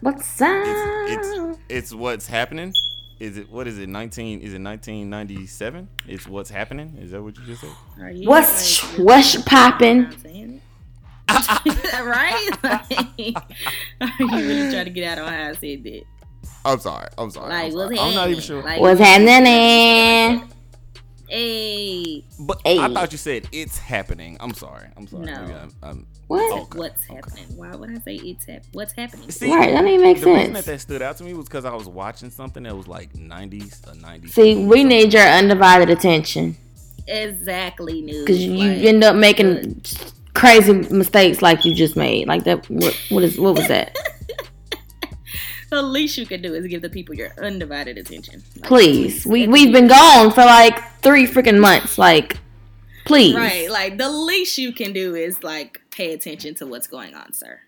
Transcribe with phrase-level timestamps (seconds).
[0.00, 0.48] What's up?
[0.64, 2.72] It's, it's it's what's happening.
[3.18, 3.88] Is it what is it?
[3.88, 4.40] Nineteen?
[4.40, 5.88] Is it nineteen ninety seven?
[6.06, 6.96] It's what's happening.
[7.00, 7.70] Is that what you just said?
[8.00, 10.02] Are you What's like, what's popping?
[10.02, 10.62] not saying it?
[12.04, 12.50] right?
[12.62, 12.90] Like,
[14.00, 16.02] are you really trying to get out on how I said that?
[16.64, 17.08] I'm sorry.
[17.18, 17.48] I'm sorry.
[17.48, 17.88] Like, I'm, sorry.
[17.88, 18.40] what's I'm not even happening?
[18.40, 18.62] sure.
[18.62, 20.52] Like, What's happening?
[21.28, 24.36] Hey, but I thought you said it's happening.
[24.40, 24.88] I'm sorry.
[24.96, 25.26] I'm sorry.
[25.26, 25.42] No.
[25.42, 26.60] Maybe I'm, I'm, What?
[26.62, 27.14] Okay, what's okay.
[27.16, 27.56] happening?
[27.56, 29.30] Why would I say it's hap- What's happening?
[29.30, 30.66] See, Right, that don't even make the reason that sense.
[30.66, 33.86] that stood out to me was because I was watching something that was like 90s
[33.88, 34.30] or 90s.
[34.30, 36.56] See, we need your undivided attention
[37.06, 38.24] Exactly, news.
[38.26, 39.80] because you Like, end up making
[40.34, 42.28] crazy mistakes like you just made.
[42.28, 42.68] Like that.
[42.68, 43.38] What, what is?
[43.38, 43.96] What was that?
[45.70, 48.42] the least you can do is give the people your undivided attention.
[48.56, 51.96] Like, Please, we we've been gone for like three freaking months.
[51.96, 52.36] Like,
[53.06, 53.34] please.
[53.34, 57.32] Right, like the least you can do is like pay attention to what's going on,
[57.32, 57.58] sir.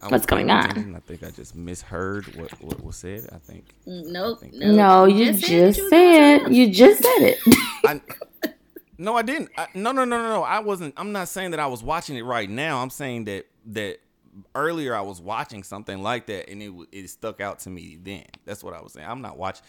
[0.00, 0.94] I What's going on?
[0.94, 3.28] I think I just misheard what, what was said.
[3.32, 3.64] I think.
[3.86, 4.76] Mm, Nope, think- nope.
[4.76, 6.38] No, you said just you said.
[6.38, 7.38] something You just said it.
[7.84, 8.00] I,
[8.96, 9.50] no, I didn't.
[9.56, 10.42] I, no, no, no, no, no.
[10.44, 10.94] I wasn't.
[10.96, 12.80] I'm not saying that I was watching it right now.
[12.80, 13.98] I'm saying that that
[14.54, 18.24] earlier I was watching something like that, and it it stuck out to me then.
[18.44, 19.08] That's what I was saying.
[19.08, 19.64] I'm not watching.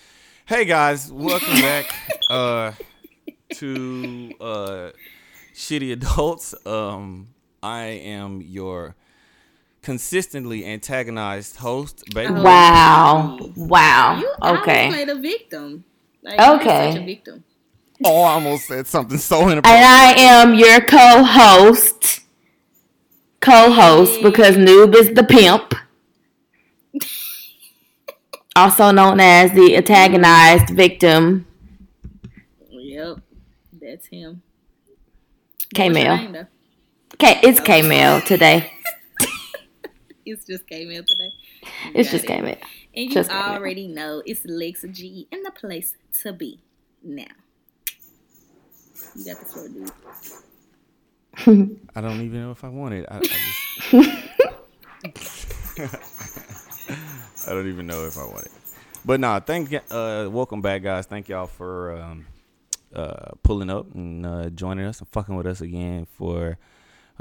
[0.45, 1.85] Hey guys, welcome back
[2.29, 2.71] uh,
[3.55, 4.89] to uh,
[5.55, 6.53] Shitty Adults.
[6.67, 7.32] Um,
[7.63, 8.95] I am your
[9.81, 12.33] consistently antagonized host, baby.
[12.35, 12.43] Oh.
[12.43, 13.37] wow.
[13.55, 14.19] Wow.
[14.19, 14.89] You Okay.
[14.89, 15.85] played a victim.
[16.21, 16.91] Like, Okay.
[16.91, 17.43] such a victim.
[18.05, 19.81] Oh, I almost said something so inappropriate.
[19.81, 19.85] And.
[19.85, 22.19] I am your co-host.
[23.39, 25.73] Co-host because Noob is the pimp.
[28.55, 31.47] Also known as the antagonized victim,
[32.69, 33.17] Yep,
[33.81, 34.43] that's him.
[35.73, 36.17] K What's your Mail.
[36.17, 36.47] name, though?
[37.19, 38.71] K it's K Mail today.
[40.25, 41.31] It's just K Mail today.
[41.93, 42.27] You It's just it.
[42.27, 42.57] K Mail.
[42.95, 43.31] And you just K-Mail.
[43.31, 46.59] already know it's Lexa G in the place to be
[47.03, 47.23] now.
[49.15, 49.91] You got the floor, dude.
[51.95, 53.05] I don't even know if I want it.
[53.09, 53.91] I, I just.
[57.47, 58.51] I don't even know if I want it.
[59.05, 61.05] But nah, thank y- uh welcome back guys.
[61.05, 62.25] Thank y'all for um
[62.93, 66.57] uh pulling up and uh joining us and fucking with us again for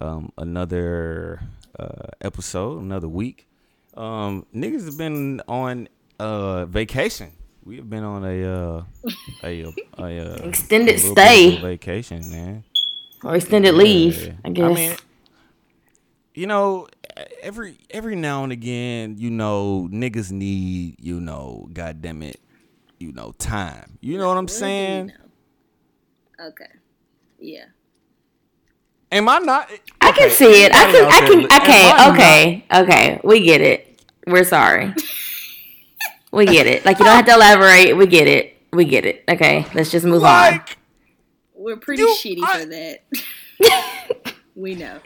[0.03, 1.41] um another
[1.79, 3.47] uh episode, another week.
[3.97, 7.33] Um niggas have been on uh vacation.
[7.65, 8.85] We have been on a uh
[9.45, 11.57] a a, a, uh, Extended a little bit of stay.
[11.57, 12.65] vacation, man.
[13.25, 14.77] Or extended leave, I guess.
[14.77, 14.97] mean,
[16.35, 16.89] you know,
[17.41, 22.41] every every now and again, you know, niggas need, you know, goddamn it,
[22.99, 23.99] you know, time.
[24.01, 25.13] You know what I'm What do you saying?
[26.41, 26.71] Okay.
[27.39, 27.67] Yeah.
[29.13, 29.71] Am I not?
[30.01, 30.73] I can see it.
[30.75, 31.05] I can.
[31.07, 31.39] I can.
[31.39, 31.83] li- am I Okay.
[31.89, 32.65] not- Okay.
[32.83, 33.21] Okay.
[33.23, 34.03] We get it.
[34.27, 34.95] We're sorry.
[36.33, 36.85] we get it.
[36.85, 37.97] Like you don't have to elaborate.
[37.97, 38.57] We get it.
[38.73, 39.23] We get it.
[39.29, 39.67] Okay.
[39.75, 40.61] Let's just move on.
[41.55, 44.35] We're pretty You- shitty I- for that.
[44.57, 44.99] we know.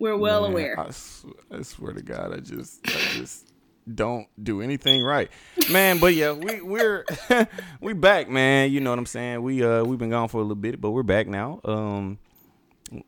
[0.00, 0.78] We're well man, aware.
[0.80, 3.52] I, sw- I swear to God, I just, I just
[3.92, 5.28] don't do anything right,
[5.72, 5.98] man.
[5.98, 7.04] But yeah, we we're
[7.80, 8.70] we back, man.
[8.70, 9.42] You know what I'm saying?
[9.42, 11.60] We uh we've been gone for a little bit, but we're back now.
[11.64, 12.18] Um,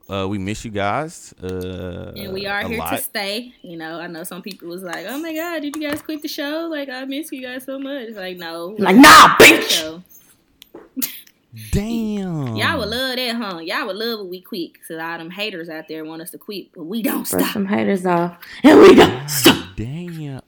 [0.09, 1.33] uh, we miss you guys.
[1.43, 2.91] Uh, and we are here lot.
[2.91, 3.55] to stay.
[3.63, 6.23] You know, I know some people was like, "Oh my god, did you guys quit
[6.23, 6.69] the show?
[6.71, 9.69] Like, I miss you guys so much." Like, no, Like nah, bitch.
[9.71, 10.03] show.
[11.73, 12.55] Damn.
[12.57, 13.59] Y'all would love that, huh?
[13.59, 14.73] Y'all would love when we quit.
[14.87, 17.53] So all them haters out there want us to quit, but we don't Brush stop.
[17.55, 19.67] some haters off, and we don't stop.
[19.77, 20.43] Damn.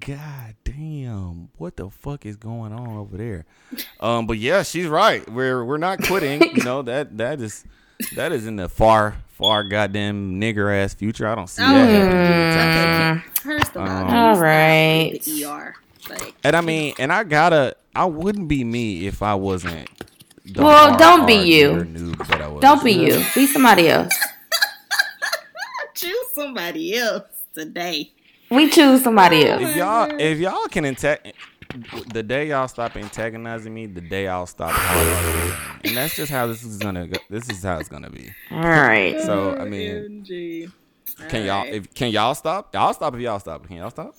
[0.00, 1.50] God damn.
[1.58, 3.44] What the fuck is going on over there?
[4.00, 5.28] Um, but yeah, she's right.
[5.30, 6.56] We're we're not quitting.
[6.56, 7.64] you know, that that is
[8.14, 11.26] that is in the far, far goddamn nigger ass future.
[11.26, 11.98] I don't see Oh, that yeah.
[12.04, 12.32] happening.
[12.32, 13.22] anytime.
[13.42, 15.10] First of all, Um, can you All stop right.
[15.12, 15.74] with the ER.
[16.08, 19.88] Like, And I mean, and I gotta I wouldn't be me if I wasn't
[20.44, 21.68] the Well, hard, don't be hard you.
[21.70, 22.60] noob that I was.
[22.62, 23.24] Don't be you.
[23.34, 24.12] Be somebody else.
[25.94, 28.12] choose somebody else today.
[28.50, 29.62] We choose somebody else.
[29.62, 31.32] If y'all if y'all can antag
[32.12, 34.74] the day y'all stop antagonizing me, the day I'll stop
[35.84, 37.18] And that's just how this is gonna go.
[37.30, 38.30] This is how it's gonna be.
[38.50, 39.20] All right.
[39.22, 40.72] So I mean, OMG.
[41.28, 42.74] can y'all if can y'all stop?
[42.74, 43.66] Y'all stop if y'all stop.
[43.66, 44.14] Can y'all stop?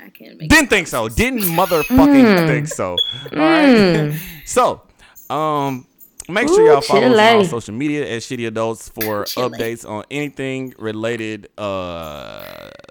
[0.00, 1.08] I can't make Didn't think so.
[1.08, 2.46] Didn't motherfucking Mm.
[2.46, 2.98] think so.
[3.32, 4.14] All right.
[4.44, 4.82] so,
[5.28, 5.86] um,
[6.28, 9.50] make sure Ooh, y'all follow us on social media at Shitty Adults for Chile.
[9.50, 12.44] updates on anything related, uh,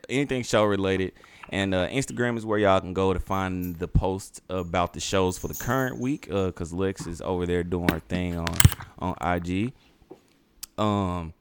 [0.09, 1.13] anything show related.
[1.53, 5.37] And uh, Instagram is where y'all can go to find the post about the shows
[5.37, 6.27] for the current week.
[6.29, 8.55] Uh, cause Lex is over there doing her thing on
[8.97, 9.71] on IG.
[10.79, 11.35] Um,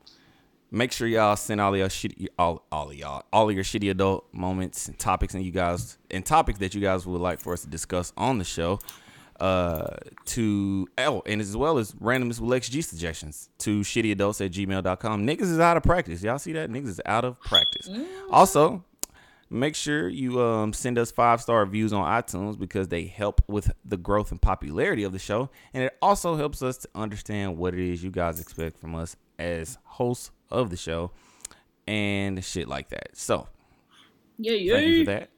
[0.75, 3.62] Make sure y'all send all of your shitty, all, all of y'all, all of your
[3.62, 7.41] shitty adult moments and topics, and you guys and topics that you guys would like
[7.41, 8.79] for us to discuss on the show.
[9.38, 14.53] Uh, to oh, and as well as randomness with Lex G suggestions to shittyadults at
[14.53, 15.26] gmail.com.
[15.26, 16.23] Niggas is out of practice.
[16.23, 16.70] Y'all see that?
[16.70, 17.91] Niggas is out of practice.
[18.31, 18.82] Also,
[19.53, 23.73] make sure you um, send us five star reviews on iTunes because they help with
[23.85, 27.75] the growth and popularity of the show, and it also helps us to understand what
[27.75, 31.11] it is you guys expect from us as hosts of the show
[31.87, 33.17] and shit like that.
[33.17, 33.49] So,
[34.39, 34.75] Yeah, yeah.
[34.75, 35.31] thank you for that.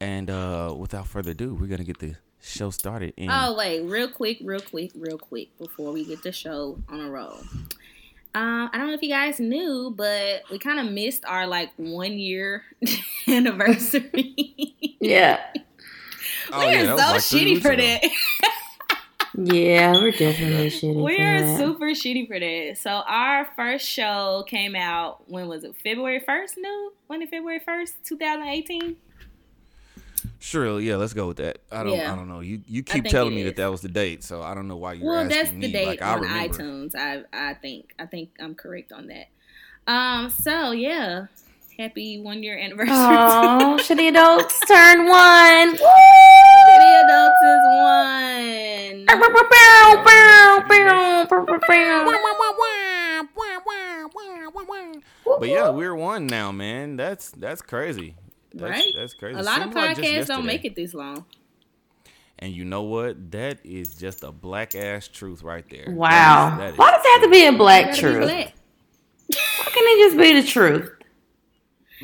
[0.00, 3.14] And uh, without further ado, we're gonna get the show started.
[3.16, 7.00] In Oh wait, real quick, real quick, real quick before we get the show on
[7.00, 7.38] a roll.
[8.36, 11.70] Um, I don't know if you guys knew, but we kind of missed our like
[11.78, 12.64] one year
[13.28, 14.34] anniversary.
[15.00, 15.40] Yeah.
[16.52, 17.82] Oh, we yeah, are that so like shitty for ago.
[17.82, 18.02] that.
[19.38, 21.02] Yeah, we're definitely shitty.
[21.02, 21.58] we for are that.
[21.58, 22.76] super shitty for that.
[22.78, 25.74] So our first show came out when was it?
[25.82, 26.56] February first?
[26.58, 28.96] No, when did February first, two thousand eighteen?
[30.46, 31.58] Sure, yeah, let's go with that.
[31.72, 32.12] I don't, Yeah.
[32.12, 32.38] I don't know.
[32.38, 33.46] You you keep telling me is.
[33.48, 35.60] that that was the date, so I don't know why you're Well, asking that's me.
[35.66, 36.54] the date like I on remember.
[36.58, 36.94] iTunes.
[36.94, 39.26] I I think I think I'm correct on that.
[39.92, 40.30] Um.
[40.30, 41.26] So yeah,
[41.76, 42.94] happy one year anniversary.
[42.94, 45.74] Oh, shitty adults turn one.
[45.76, 49.06] Shitty adults is one.
[55.40, 56.96] But yeah, we're one now, man.
[56.96, 58.14] That's that's crazy.
[58.56, 58.92] That's, Right?
[58.96, 59.38] That's crazy.
[59.38, 61.24] A lot of Seems like podcasts don't make it this long.
[62.38, 63.30] And you know what?
[63.30, 65.86] That is just a black ass truth right there.
[65.90, 66.50] Wow.
[66.50, 68.22] That is- that is Why does it have to be a black truth?
[68.22, 68.54] black.
[69.28, 70.92] Why can't it just be the truth?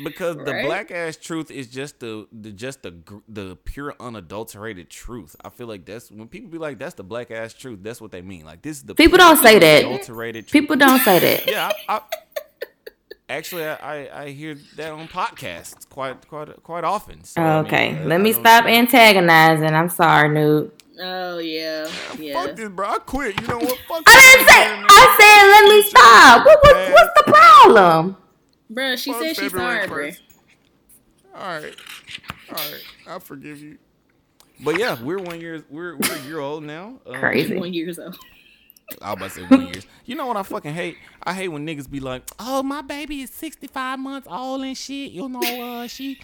[0.03, 2.95] because the black ass truth is just the, the just the
[3.29, 5.35] the pure unadulterated truth.
[5.45, 7.79] I feel like that's when people be like that's the black ass truth.
[7.83, 8.43] That's what they mean.
[8.43, 9.85] Like this is the People don't say that.
[9.85, 10.61] Unadulterated truth.
[10.63, 11.47] People don't say that.
[11.47, 12.01] yeah, I, I,
[13.29, 13.75] actually, I,
[14.05, 17.23] I I hear that on podcasts quite quite quite often.
[17.23, 19.73] So, I mean, Okay, let I me don't stop see- antagonizing.
[19.73, 20.71] I'm sorry, Nude.
[21.01, 21.89] Oh yeah,
[22.19, 22.33] yeah.
[22.45, 22.87] Fuck this, bro.
[22.87, 23.41] I quit.
[23.41, 23.77] You know what?
[23.87, 24.63] Fuck I didn't say.
[24.87, 26.45] I said let me stop.
[26.45, 28.17] What, what, what's the problem?
[28.69, 30.15] Bro, she Fuck said she's February sorry, bruh.
[30.15, 30.19] 1st.
[31.35, 31.75] All right,
[32.49, 32.83] all right.
[33.07, 33.77] I forgive you.
[34.63, 35.63] But yeah, we're one year.
[35.69, 36.99] We're we're a year old now.
[37.07, 37.57] Um, Crazy.
[37.57, 38.15] One years old.
[39.01, 39.85] I was about to say one years.
[40.05, 40.97] You know what I fucking hate?
[41.23, 44.77] I hate when niggas be like, "Oh, my baby is sixty five months old and
[44.77, 46.17] shit." You know, uh, she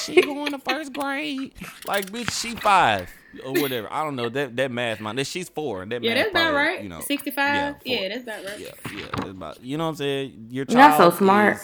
[0.00, 1.54] she going to first grade.
[1.86, 3.10] Like, bitch, she five
[3.44, 3.90] or whatever.
[3.92, 5.16] I don't know that that math, man.
[5.16, 5.86] That she's four.
[5.86, 6.82] That Yeah, math that's about right.
[6.82, 7.54] You know, Sixty-five.
[7.56, 8.58] yeah, Yeah, that's about right.
[8.60, 9.64] Yeah, yeah, that's about.
[9.64, 10.46] You know what I'm saying?
[10.50, 11.58] Your You're not child so smart.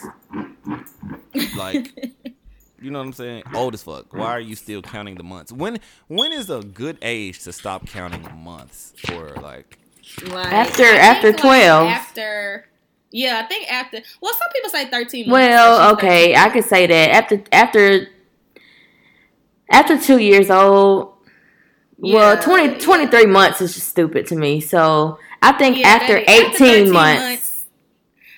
[1.34, 1.92] is, like,
[2.80, 3.42] you know what I'm saying?
[3.54, 4.12] Old as fuck.
[4.12, 5.52] Why are you still counting the months?
[5.52, 5.78] When
[6.08, 9.78] when is a good age to stop counting months for like?
[10.28, 11.88] Like, After- after like, 12.
[11.88, 12.66] after.
[13.12, 13.98] Yeah, I think after.
[14.20, 15.28] Well, some people say thirteen.
[15.28, 18.08] months, Well, okay, I could say that after after
[19.70, 21.14] after two years old.
[21.98, 24.60] well, Yeah, 20, 23 months is just stupid to me.
[24.60, 27.66] So I think Yeah, after eighteen 13 months,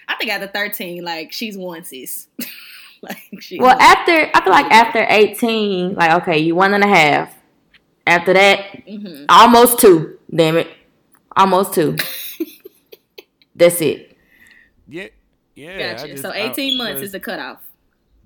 [0.06, 2.26] I think after thirteen, like she's onesies.
[3.02, 3.58] like she.
[3.58, 7.34] Well, after I feel like after eighteen, like okay, you one and a half.
[8.06, 9.26] After that, Mhm.
[9.28, 10.18] almost two.
[10.34, 10.68] Damn it,
[11.38, 11.96] almost two.
[13.54, 14.16] That's it.
[14.88, 15.08] Yeah,
[15.54, 15.92] yeah.
[15.94, 16.08] Gotcha.
[16.08, 17.60] just- so I- eighteen months is the cutoff.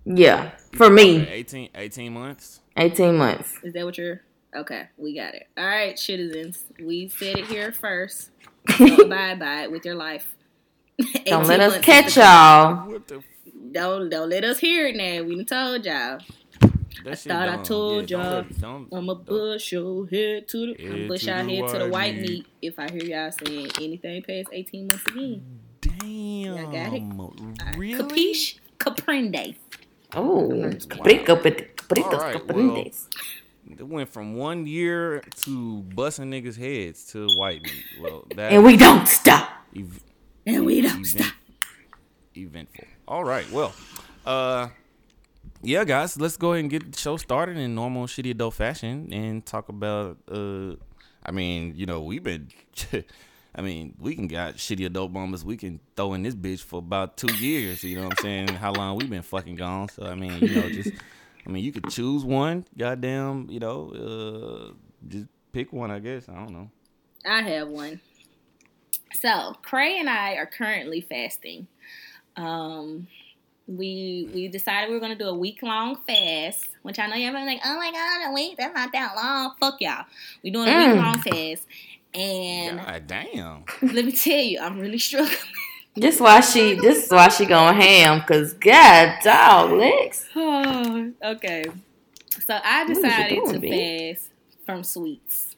[0.05, 2.61] Yeah, for me, 18, 18 months.
[2.77, 3.55] eighteen months.
[3.63, 4.21] Is that what you're?
[4.55, 5.47] Okay, we got it.
[5.57, 8.31] All right, citizens, we said it here first.
[8.79, 10.35] So abide by with your life.
[11.27, 12.89] Don't let us catch y'all.
[12.91, 13.17] What the?
[13.19, 13.25] f-
[13.73, 15.23] Don't don't let us hear it now.
[15.25, 16.19] We done told y'all.
[17.05, 18.33] That shit thought I told Yeah, y'all.
[18.37, 21.79] let- don't- I'ma don't- your head to the Head push to y'all the head to
[21.79, 22.31] the white white meat.
[22.31, 22.47] meat.
[22.63, 25.43] If I hear y'all saying anything past eighteen months again,
[25.81, 26.71] Damn.
[26.71, 27.77] got it?
[27.79, 28.03] Really?
[28.03, 29.55] capiche, caprende.
[30.15, 30.49] Oh,
[30.89, 33.09] caprico, capritos, All right, caprindes.
[33.71, 37.85] It went from one year to busting niggas' heads to white meat.
[38.01, 39.49] Well, that and we don't stop.
[39.77, 40.03] ev-
[40.47, 41.33] And we don't event- stop.
[42.37, 42.85] eventful.
[43.09, 43.73] All right, well,
[44.27, 44.69] uh,
[45.63, 49.13] yeah, guys, let's go ahead and get the show started in normal shitty adult fashion
[49.13, 50.19] and talk about.
[50.31, 50.75] Uh,
[51.25, 52.49] I mean, you know, we've been.
[53.55, 56.79] I mean, we can got shitty adult moments we can throw in this bitch for
[56.79, 57.85] about two years.
[57.85, 58.49] You know what I'm saying?
[58.49, 59.91] How long we been fucking gone?
[59.91, 60.91] So I mean, you know, just
[61.47, 62.65] I mean, you could choose one.
[62.79, 64.73] Goddamn, you know, uh,
[65.07, 65.91] just pick one.
[65.91, 66.71] I guess I don't know.
[67.27, 68.01] I have one.
[69.21, 71.67] So Cray and I are currently fasting.
[72.37, 73.07] Um,
[73.67, 77.47] we we decided we were gonna do a week long fast, which I know everyone's
[77.47, 78.57] like, oh my god, a week?
[78.59, 79.55] That's not that long.
[79.61, 80.05] Fuck y'all.
[80.43, 80.93] We doing a Mm.
[80.93, 81.67] week long fast,
[82.15, 83.65] and God damn.
[83.83, 85.37] let me tell you, I'm really struggling.
[85.95, 86.75] This why she.
[86.75, 88.23] This is why she going ham.
[88.27, 90.27] Cause God, dog Lex.
[90.35, 91.67] Oh, okay.
[92.47, 94.15] So I What is you decided doing, to B?
[94.15, 94.31] fast
[94.65, 95.52] from sweets.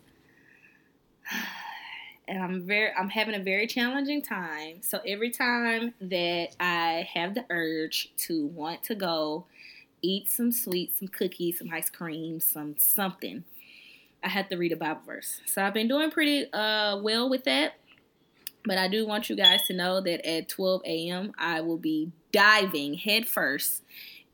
[2.27, 4.81] And I'm very I'm having a very challenging time.
[4.81, 9.47] So every time that I have the urge to want to go
[10.03, 13.45] eat some sweets, some cookies, some ice cream, some something,
[14.23, 15.41] I have to read a Bible verse.
[15.47, 17.75] So I've been doing pretty uh well with that.
[18.67, 21.33] But I do want you guys to know that at 12 a.m.
[21.37, 23.83] I will be diving headfirst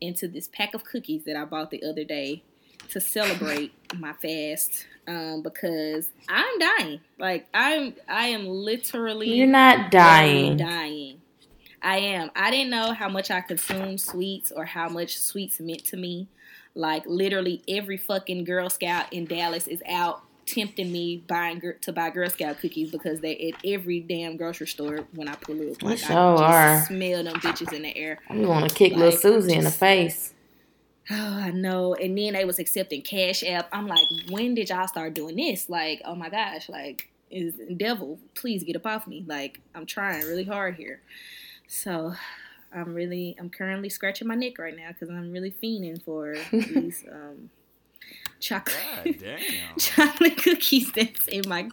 [0.00, 2.44] into this pack of cookies that I bought the other day
[2.90, 7.00] to celebrate my fast um, because I'm dying.
[7.18, 10.56] Like I'm, I am literally You're not dying.
[10.56, 11.20] dying.
[11.82, 12.30] I am.
[12.36, 16.28] I didn't know how much I consumed sweets or how much sweets meant to me.
[16.74, 22.10] Like literally every fucking Girl Scout in Dallas is out tempting me buying to buy
[22.10, 25.82] Girl Scout cookies because they're at every damn grocery store when I pull up.
[25.82, 26.84] Like sure I just are.
[26.86, 28.18] smell them bitches in the air.
[28.32, 30.34] You want to kick little Like, Susie in the face?
[31.10, 31.94] Oh, I know.
[31.94, 33.68] And then they was accepting Cash App.
[33.72, 35.68] I'm like, when did y'all start doing this?
[35.68, 39.24] Like, oh my gosh, like, is devil, please get up off me.
[39.26, 41.00] Like, I'm trying really hard here.
[41.68, 42.14] So
[42.72, 47.04] I'm really I'm currently scratching my neck right now because I'm really fiending for these
[47.10, 47.50] um
[48.40, 49.38] chocolate God damn.
[49.78, 51.68] chocolate cookies that's in my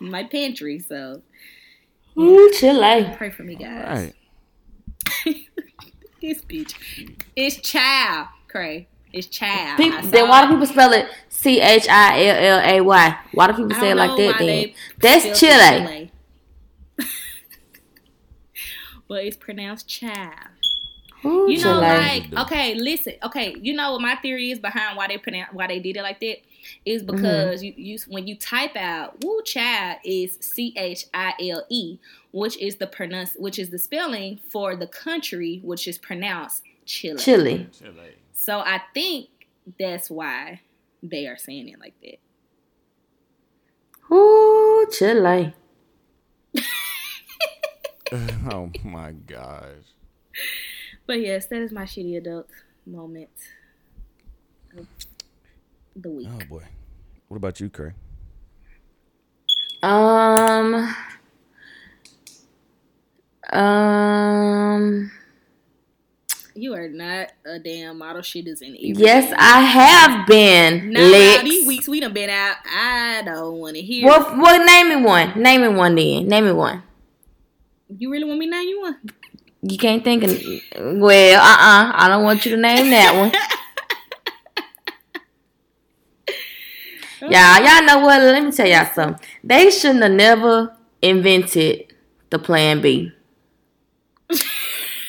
[0.00, 0.78] in my pantry.
[0.78, 1.22] So
[2.18, 3.14] Ooh, Chile.
[3.16, 4.12] pray for me guys.
[5.26, 5.34] right.
[6.20, 6.74] This bitch.
[7.36, 8.88] It's child, Cray.
[9.12, 9.78] It's child.
[9.78, 13.18] People, I then why do people spell it C H I L L A Y?
[13.32, 14.72] Why do people say it like that then?
[15.00, 16.10] That's Chile.
[16.98, 17.08] Chile.
[19.08, 20.34] but it's pronounced child.
[21.24, 21.80] Ooh, You know, Chile.
[21.80, 23.54] like okay, listen, okay.
[23.60, 26.20] You know what my theory is behind why they pronounce why they did it like
[26.20, 26.36] that
[26.84, 27.16] is Mm-hmm.
[27.16, 31.98] because you, you when you type out "woo child" is C H I L E,
[32.32, 37.18] which is the pronounce which is the spelling for the country, which is pronounced Chile.
[37.18, 37.66] Chile.
[37.76, 38.14] Chile.
[38.48, 39.28] So I think
[39.78, 40.62] that's why
[41.02, 42.18] they are saying it like that.
[44.10, 45.52] Ooh, Chile.
[48.50, 49.92] oh my gosh.
[51.06, 52.48] But yes, that is my shitty adult
[52.86, 53.28] moment
[54.78, 54.86] of
[55.94, 56.28] the week.
[56.32, 56.64] Oh boy.
[57.28, 57.92] What about you, Craig?
[59.82, 60.96] Um.
[63.52, 65.10] Um.
[66.58, 68.20] You are not a damn model.
[68.20, 70.90] Shit is in every Yes, I have been.
[70.90, 72.56] Now these weeks we done been out.
[72.66, 74.04] I don't want to hear.
[74.04, 75.40] Well, well, name me one.
[75.40, 76.26] Name me one then.
[76.26, 76.82] Name me one.
[77.96, 78.96] You really want me to name you one?
[79.62, 80.30] You can't think of.
[80.98, 83.30] Well, uh, uh I don't want you to name that one.
[87.20, 88.20] Y'all, y'all know what?
[88.20, 89.24] Let me tell y'all something.
[89.44, 91.92] They shouldn't have never invented
[92.30, 93.12] the Plan B.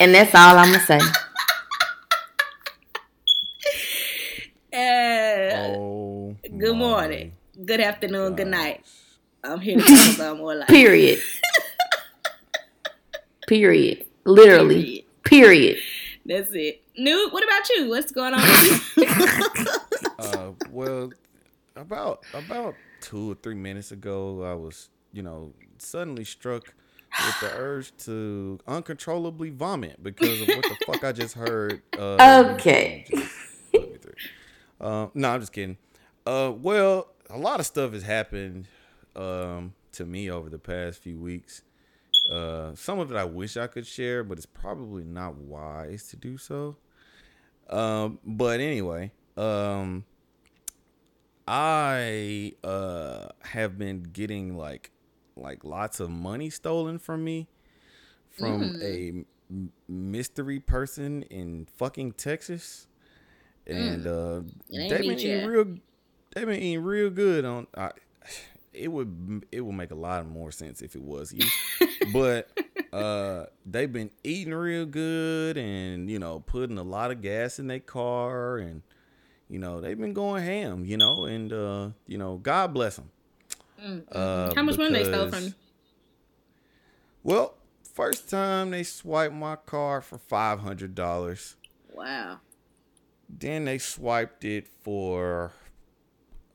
[0.02, 1.00] And that's all I'm gonna say.
[4.72, 6.36] Uh, Oh.
[6.60, 7.34] Good morning,
[7.66, 8.86] good afternoon, good night.
[9.44, 10.68] I'm here to talk about more life.
[10.68, 11.20] Period.
[13.48, 14.06] Period.
[14.26, 15.06] Literally.
[15.24, 15.78] Period.
[16.26, 16.82] That's it.
[16.98, 17.90] Nude, what about you?
[17.90, 20.06] What's going on with you?
[20.20, 21.12] uh, well,
[21.76, 26.74] about about two or three minutes ago, I was, you know, suddenly struck
[27.26, 31.82] with the urge to uncontrollably vomit because of what the fuck I just heard.
[31.98, 33.06] Uh, Okay.
[33.10, 33.32] just
[33.72, 34.14] put me through.
[34.82, 35.78] Uh, no, I'm just kidding.
[36.30, 38.68] Uh, well, a lot of stuff has happened
[39.16, 41.64] um, to me over the past few weeks.
[42.32, 46.16] Uh, some of it I wish I could share, but it's probably not wise to
[46.18, 46.76] do so.
[47.68, 50.06] Um, but anyway, um,
[51.48, 54.92] I uh have been getting like
[55.36, 57.48] like lots of money stolen from me
[58.30, 62.88] from a m- mystery person in fucking Texas,
[63.66, 65.78] and uh, It they've me, been real.
[66.34, 67.68] They've been eating real good on.
[67.76, 67.92] I,
[68.74, 71.46] it would it would make a lot more sense if it was you,
[72.14, 72.50] but
[72.94, 77.68] uh, they've been eating real good and you know putting a lot of gas in
[77.68, 78.84] their car and
[79.50, 80.86] you know they've been going ham.
[80.86, 83.10] You know, and uh, you know God bless them.
[84.12, 85.54] Uh, How much money they stole from you?
[87.24, 87.56] Well,
[87.94, 91.56] first time they swiped my card for five hundred dollars.
[91.92, 92.40] Wow.
[93.30, 95.54] Then they swiped it for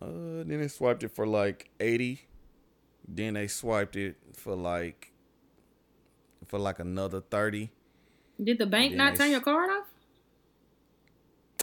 [0.05, 2.21] uh then they swiped it for like 80.
[3.07, 5.13] Then they swiped it for like
[6.47, 7.71] for like another 30.
[8.43, 9.87] Did the bank not turn your card off?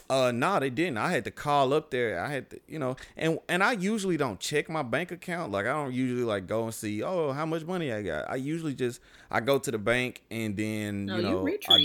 [0.10, 0.98] Uh, no, they didn't.
[0.98, 2.20] I had to call up there.
[2.20, 5.54] I had to, you know, and and I usually don't check my bank account.
[5.54, 8.30] Like I don't usually like go and see, oh, how much money I got.
[8.30, 11.66] I usually just I go to the bank and then No, you you know reach,
[11.70, 11.78] I.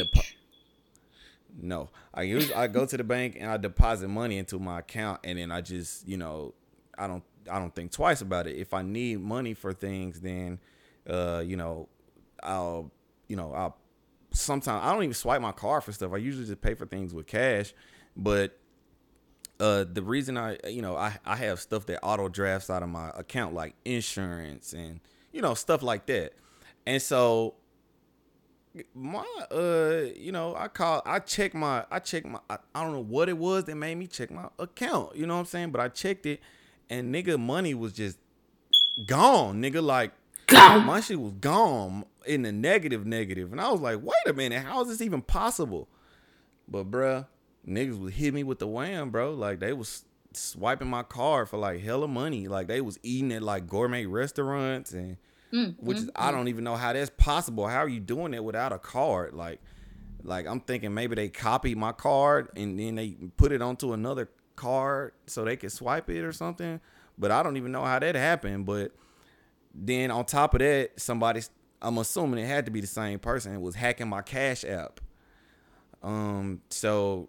[1.59, 5.21] No, I use I go to the bank and I deposit money into my account,
[5.25, 6.55] and then I just you know
[6.99, 8.57] I don't I don't think twice about it.
[8.57, 10.59] If I need money for things, then
[11.09, 11.89] uh you know
[12.43, 12.91] I'll
[13.29, 13.77] you know I'll
[14.33, 16.13] sometimes I don't even swipe my card for stuff.
[16.13, 17.73] I usually just pay for things with cash,
[18.17, 18.59] but
[19.59, 22.91] uh the reason I you know I I have stuff that auto drafts out of
[22.91, 25.01] my account like insurance and
[25.33, 26.35] you know stuff like that,
[26.87, 27.55] and so
[28.95, 32.93] my uh you know i call i check my i check my I, I don't
[32.93, 35.71] know what it was that made me check my account you know what i'm saying?
[35.71, 36.41] But i checked it
[36.91, 38.19] and nigga money was just
[39.07, 40.13] gone nigga like
[40.47, 40.87] Gone.
[40.87, 43.53] my shit was gone in the negative negative.
[43.53, 45.89] And i was like wait a minute how is this even possible?
[46.69, 47.27] But bruh
[47.67, 49.35] niggas would hit me with the wham bro.
[49.35, 52.47] Like they was swiping my card for like hella money.
[52.49, 55.17] Like they was eating at like gourmet restaurants and
[55.53, 56.33] Mm, which mm, is I mm.
[56.33, 57.67] don't even know how that's possible.
[57.67, 59.35] How are you doing it without a card?
[59.35, 59.61] Like,
[60.23, 64.29] like I'm thinking maybe they copied my card and then they put it onto another
[64.57, 66.81] card so they could swipe it or something.
[67.19, 68.67] But I don't even know how that happened.
[68.67, 68.93] But
[69.75, 71.43] then on top of that, somebody
[71.81, 75.01] I'm assuming it had to be the same person was hacking my Cash App.
[76.03, 77.29] Um, so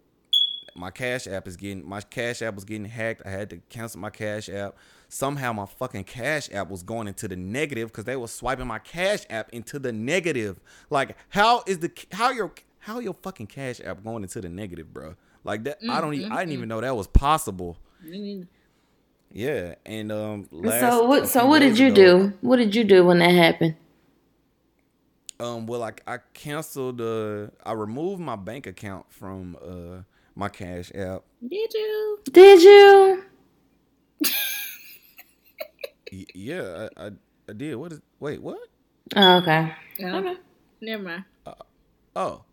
[0.75, 3.21] my Cash App is getting my Cash App was getting hacked.
[3.25, 4.75] I had to cancel my Cash App.
[5.09, 8.79] Somehow my fucking Cash App was going into the negative because they were swiping my
[8.79, 10.59] Cash App into the negative.
[10.89, 14.93] Like, how is the how your how your fucking Cash App going into the negative,
[14.93, 15.15] bro?
[15.43, 17.77] Like that, I don't even I didn't even know that was possible.
[19.31, 21.27] Yeah, and um, last, so what?
[21.27, 22.33] So what did you ago- do?
[22.41, 23.75] What did you do when that happened?
[25.39, 26.99] Um, well, I I canceled.
[26.99, 30.01] Uh, I removed my bank account from uh
[30.35, 31.23] my Cash App.
[31.47, 32.19] Did you?
[32.31, 33.23] Did you?
[36.11, 37.11] Y- yeah, I, I
[37.49, 37.75] I did.
[37.75, 38.01] What is?
[38.19, 38.59] Wait, what?
[39.15, 39.73] Oh, okay.
[39.99, 40.17] No.
[40.19, 40.35] Okay.
[40.81, 41.25] Never mind.
[42.15, 42.43] Oh,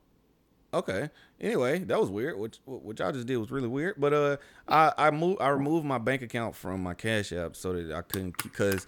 [0.73, 1.11] okay.
[1.41, 2.39] Anyway, that was weird.
[2.39, 3.97] What what y'all just did was really weird.
[3.99, 4.37] But uh,
[4.69, 8.03] I I moved I removed my bank account from my Cash App so that I
[8.03, 8.87] couldn't because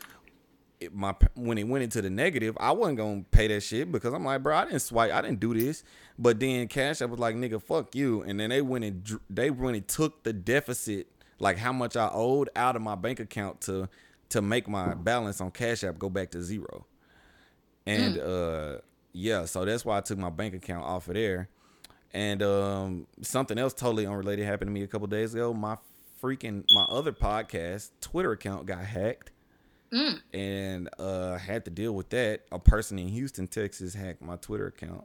[0.81, 4.15] it, my when it went into the negative, I wasn't gonna pay that shit because
[4.15, 5.85] I'm like, bro, I didn't swipe, I didn't do this.
[6.19, 8.23] But then Cash App was like, nigga, fuck you.
[8.23, 12.11] And then they went and they went and took the deficit, like how much I
[12.13, 13.89] owed out of my bank account to
[14.31, 16.87] to make my balance on Cash App go back to zero.
[17.87, 18.79] And uh
[19.13, 21.49] yeah, so that's why I took my bank account off of there.
[22.13, 25.55] And um something else totally unrelated happened to me a couple days ago.
[25.55, 25.77] My
[26.23, 29.31] freaking my other podcast Twitter account got hacked.
[30.35, 32.43] And uh had to deal with that.
[32.51, 35.05] A person in Houston, Texas hacked my Twitter account.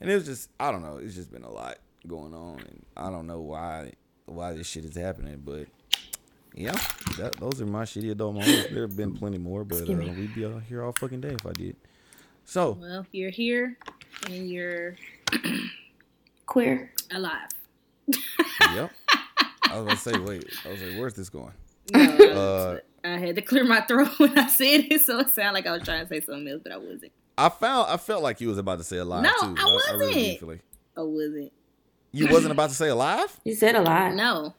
[0.00, 2.86] And it was just I don't know, it's just been a lot going on and
[2.96, 3.92] I don't know why
[4.26, 5.66] why this shit is happening, but
[6.54, 6.72] yeah,
[7.18, 8.68] that, those are my shitty adult moments.
[8.72, 11.46] There have been plenty more, but uh, we'd be out here all fucking day if
[11.46, 11.76] I did.
[12.44, 13.76] So, Well, you're here
[14.30, 14.96] and you're
[16.46, 16.90] Queer.
[17.12, 17.48] alive.
[18.74, 18.90] yep.
[19.70, 20.44] I was gonna say, wait.
[20.64, 21.52] I was like, where's this going?
[21.92, 25.52] No, Uh, I had to clear my throat when I said it, so it sounded
[25.54, 27.12] like I was trying to say something else, but I wasn't.
[27.36, 27.90] I found.
[27.90, 29.54] I felt like you was about to say alive No, too.
[29.58, 30.40] I really did wasn't.
[30.40, 30.64] feel like-
[30.96, 31.52] I wasn't.
[32.12, 33.38] you wasn't about to say alive.
[33.44, 34.14] You said a lot.
[34.14, 34.54] No.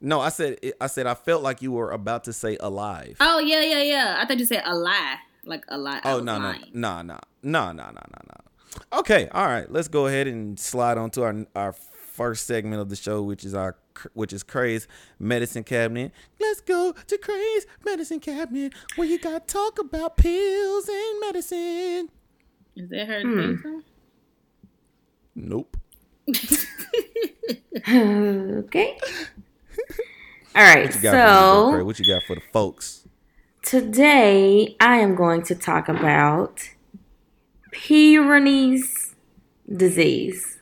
[0.00, 0.58] No, I said.
[0.80, 3.16] I said I felt like you were about to say alive.
[3.20, 4.16] Oh yeah, yeah, yeah.
[4.18, 6.00] I thought you said a lie, like a lie.
[6.04, 6.64] Oh no no lying.
[6.74, 8.98] no no no no no no no.
[8.98, 9.70] Okay, all right.
[9.72, 13.44] Let's go ahead and slide on to our our first segment of the show, which
[13.44, 13.76] is our
[14.12, 14.86] which is Cray's
[15.18, 16.12] Medicine Cabinet.
[16.38, 22.10] Let's go to Cray's Medicine Cabinet, where you got to talk about pills and medicine.
[22.76, 23.38] Is that her Hmm.
[23.38, 23.82] theme song?
[25.34, 25.76] Nope.
[27.88, 28.98] okay.
[30.56, 30.86] All right.
[30.86, 31.80] What you got for me, Bro Craig?
[31.80, 33.06] So what you got for the folks?
[33.66, 36.70] today I am going to talk about
[37.72, 39.16] Peyronie's
[39.68, 40.58] disease.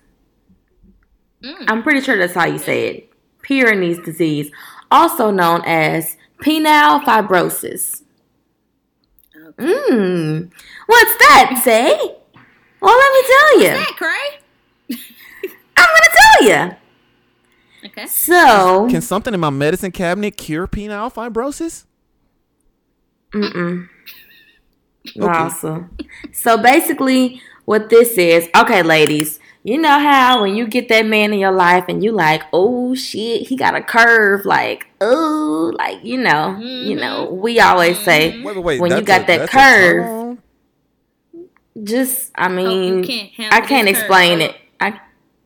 [1.43, 1.67] Mm.
[1.69, 3.11] I'm pretty sure that's how you say it.
[3.43, 4.51] Peyronie's disease,
[4.91, 8.03] also known as penile fibrosis.
[9.37, 9.63] Okay.
[9.63, 10.51] Mmm.
[10.87, 11.91] What's that, say?
[12.81, 13.85] Well, let me tell you.
[13.85, 14.99] That Cray?
[15.77, 16.77] I'm going to tell you.
[17.87, 18.07] Okay.
[18.07, 21.85] So, Can something in my medicine cabinet cure penile fibrosis?
[23.33, 23.89] Mm-mm.
[25.17, 25.27] Okay.
[25.27, 25.97] Awesome.
[26.33, 31.33] So basically, what this is, okay, ladies, you know how when you get that man
[31.33, 36.03] in your life and you like, oh shit, he got a curve, like, oh, like
[36.05, 37.41] you know, you know, mm-hmm.
[37.41, 38.45] we always say, mm-hmm.
[38.45, 38.81] Wait, wait, wait.
[38.81, 40.39] When you got a- that curve,
[41.83, 44.05] just, I Oh, mean, can't I can't this curve.
[44.05, 44.57] explain Oh, it.
[44.81, 45.01] I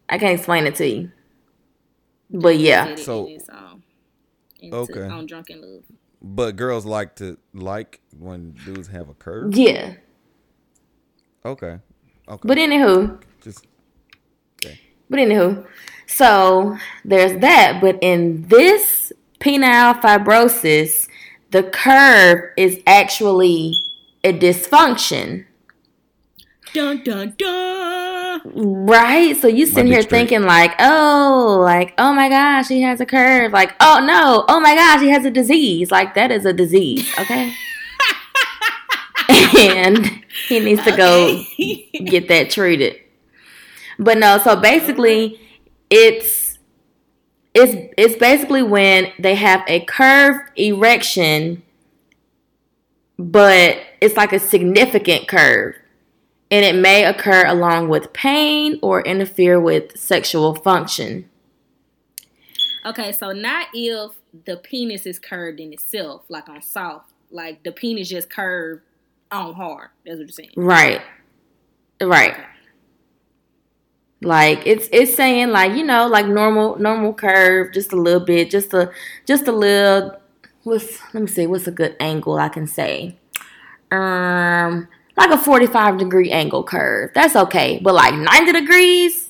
[0.09, 1.11] I can't explain it to you.
[2.31, 3.39] But yeah, Did So- in
[4.61, 5.03] into- Okay.
[5.09, 5.85] on drunken love.
[6.21, 9.55] But girls like to like when dudes have a curve.
[9.57, 9.95] yeah.
[11.45, 11.79] Okay.
[12.29, 12.41] Okay.
[12.47, 13.67] But anywho, Just
[14.63, 14.79] okay.
[15.09, 15.65] But anywho,
[16.07, 17.79] so there's that.
[17.81, 21.09] But in this penile fibrosis,
[21.53, 23.73] the curve is actually
[24.25, 25.47] a dysfunction,
[26.75, 27.78] Dun dun dun.
[28.55, 29.37] Right?
[29.37, 30.29] So you sitting here straight.
[30.29, 33.53] thinking like, oh, like oh my gosh, he has a curve.
[33.53, 35.91] Like oh no, oh my gosh, he has a disease.
[35.91, 37.53] Like that is a disease, okay?
[39.59, 41.43] and he needs to go
[42.05, 42.97] get that treated.
[43.99, 45.41] But no, so basically
[45.91, 46.59] it's
[47.55, 51.63] it's it's basically when they have a curved erection
[53.19, 55.75] but it's like a significant curve
[56.51, 61.29] and it may occur along with pain or interfere with sexual function.
[62.87, 64.13] Okay, so not if
[64.47, 68.83] the penis is curved in itself, like on soft, like the penis just curved
[69.31, 69.91] on hard.
[70.07, 70.51] That's what you're saying.
[70.57, 71.03] Right.
[72.01, 72.37] Right.
[74.23, 78.51] Like it's it's saying like, you know, like normal normal curve, just a little bit,
[78.51, 78.91] just a
[79.27, 80.17] just a little
[80.65, 83.17] what's let me see, what's a good angle I can say?
[83.91, 87.11] Um like a 45 degree angle curve.
[87.15, 87.81] That's okay.
[87.83, 89.29] But like 90 degrees,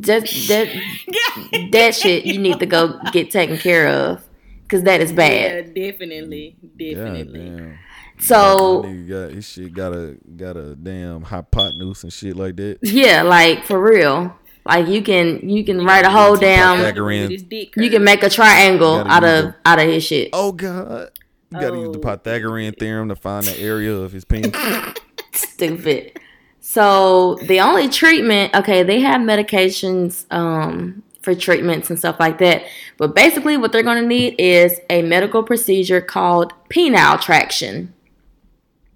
[0.00, 0.68] just that
[1.72, 4.22] that shit you need to go get taken care of
[4.68, 5.72] cuz that is bad.
[5.74, 7.40] Yeah, definitely, definitely.
[7.50, 7.78] God damn.
[8.18, 12.78] So Nigga got his shit got a got a damn hypotenuse and shit like that.
[12.82, 14.36] yeah, like for real.
[14.64, 17.22] Like you can you can write a whole damn Pythagorean.
[17.22, 20.30] With his dick You can make a triangle out use of out of his shit.
[20.32, 21.10] Oh god.
[21.50, 22.16] You gotta use the Oh.
[22.16, 24.54] Pythagorean theorem to find the area of his penis.
[25.34, 26.18] Stupid.
[26.60, 32.62] So the only treatment, okay, they have medications um, for treatments and stuff like that.
[32.98, 37.92] But basically, what they're going to need is a medical procedure called penile traction,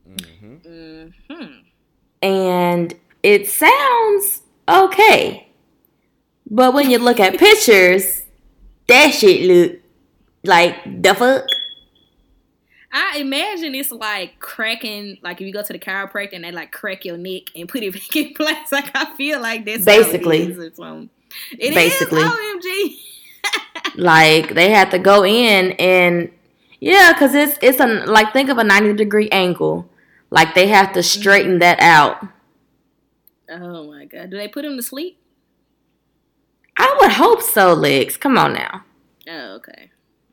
[0.08, 1.62] Mhm.
[2.22, 5.48] and it sounds okay.
[6.48, 8.22] But when you look at pictures,
[8.86, 9.80] that shit look
[10.44, 11.44] like the fuck.
[12.98, 16.72] I imagine it's like cracking, like if you go to the chiropractor and they like
[16.72, 18.72] crack your neck and put it back in place.
[18.72, 20.42] Like I feel like that's how it Basically.
[20.44, 20.58] is.
[20.58, 20.78] It
[21.58, 22.22] is Basically.
[22.22, 22.96] OMG.
[23.96, 26.30] like they had to go in and
[26.80, 29.88] yeah because it's it's a like think of a 90 degree angle
[30.30, 31.20] like they have to mm-hmm.
[31.20, 32.26] straighten that out
[33.48, 35.20] Oh my god, do they put him to sleep?
[36.76, 38.84] i would hope so legs come on now
[39.28, 39.90] Oh, okay.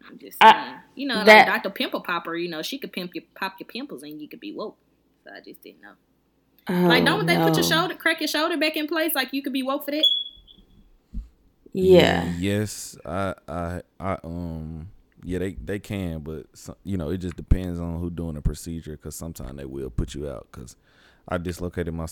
[0.08, 0.76] I'm just I- saying.
[0.96, 1.70] You know, that- like Dr.
[1.74, 4.54] Pimple Popper, you know, she could pimp your pop your pimples and you could be
[4.54, 4.78] woke.
[5.24, 5.94] So I just didn't know.
[6.70, 9.14] oh, like, don't they put your shoulder, crack your shoulder back in place?
[9.16, 10.06] Like you could be woke for that.
[11.74, 14.90] yeah Yes, I, I, I, um,
[15.24, 18.42] yeah, they they can, but some, you know, it just depends on who doing the
[18.42, 18.92] procedure.
[18.92, 20.48] Because sometimes they will put you out.
[20.52, 20.76] Because
[21.28, 22.06] I dislocated my,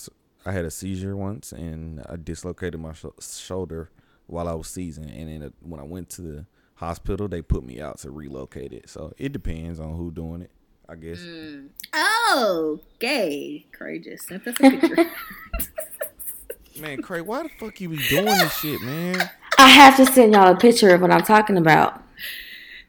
[0.45, 3.89] I had a seizure once, and I dislocated my sh- shoulder
[4.27, 6.45] while I was seizing, and then when I went to the
[6.81, 8.89] hospital, they put me out to relocate it.
[8.89, 10.51] So it depends on who doing it,
[10.89, 11.19] I guess.
[11.19, 11.69] Mm.
[11.93, 13.65] Oh, gay.
[13.71, 15.09] Cray just sent us a picture.
[16.79, 19.29] Man, Craig, why the fuck you be doing this shit, man?
[19.57, 22.01] i have to send y'all a picture of what i'm talking about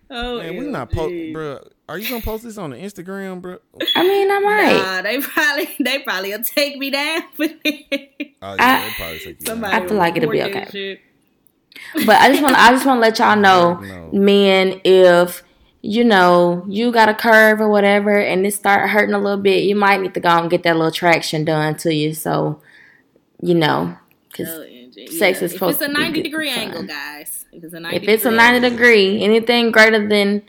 [0.09, 1.59] oh, Man, we not post, bro.
[1.88, 3.59] Are you gonna post this on the Instagram, bro?
[3.94, 8.09] i mean i might Nah, they probably they probably will take me down for that.
[8.40, 9.83] Oh, I- they probably take you Somebody down.
[9.85, 11.00] I feel like it'll be report that okay.
[11.95, 12.07] Shit.
[12.07, 14.09] but i just want i just want to let y'all know No.
[14.13, 15.43] men if
[15.83, 19.65] you know you got a curve or whatever and it start hurting a little bit
[19.65, 22.61] you might need to go and get that little traction done to you so
[23.41, 23.97] you know
[24.29, 25.09] because OMG.
[25.09, 26.59] sex is if supposed it's a to be 90 good degree fun.
[26.59, 27.45] angle, guys.
[27.53, 27.97] If it's a ninety.
[27.97, 30.43] If it's degree a ninety degree, anything greater than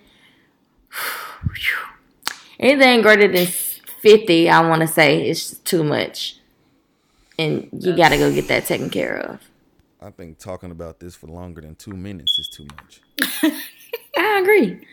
[2.60, 6.38] anything greater than 50 i want to say is too much
[7.40, 9.40] and you got to go get that taken care of
[10.04, 13.02] I think talking about this for longer than two minutes is too much.
[14.18, 14.86] i agree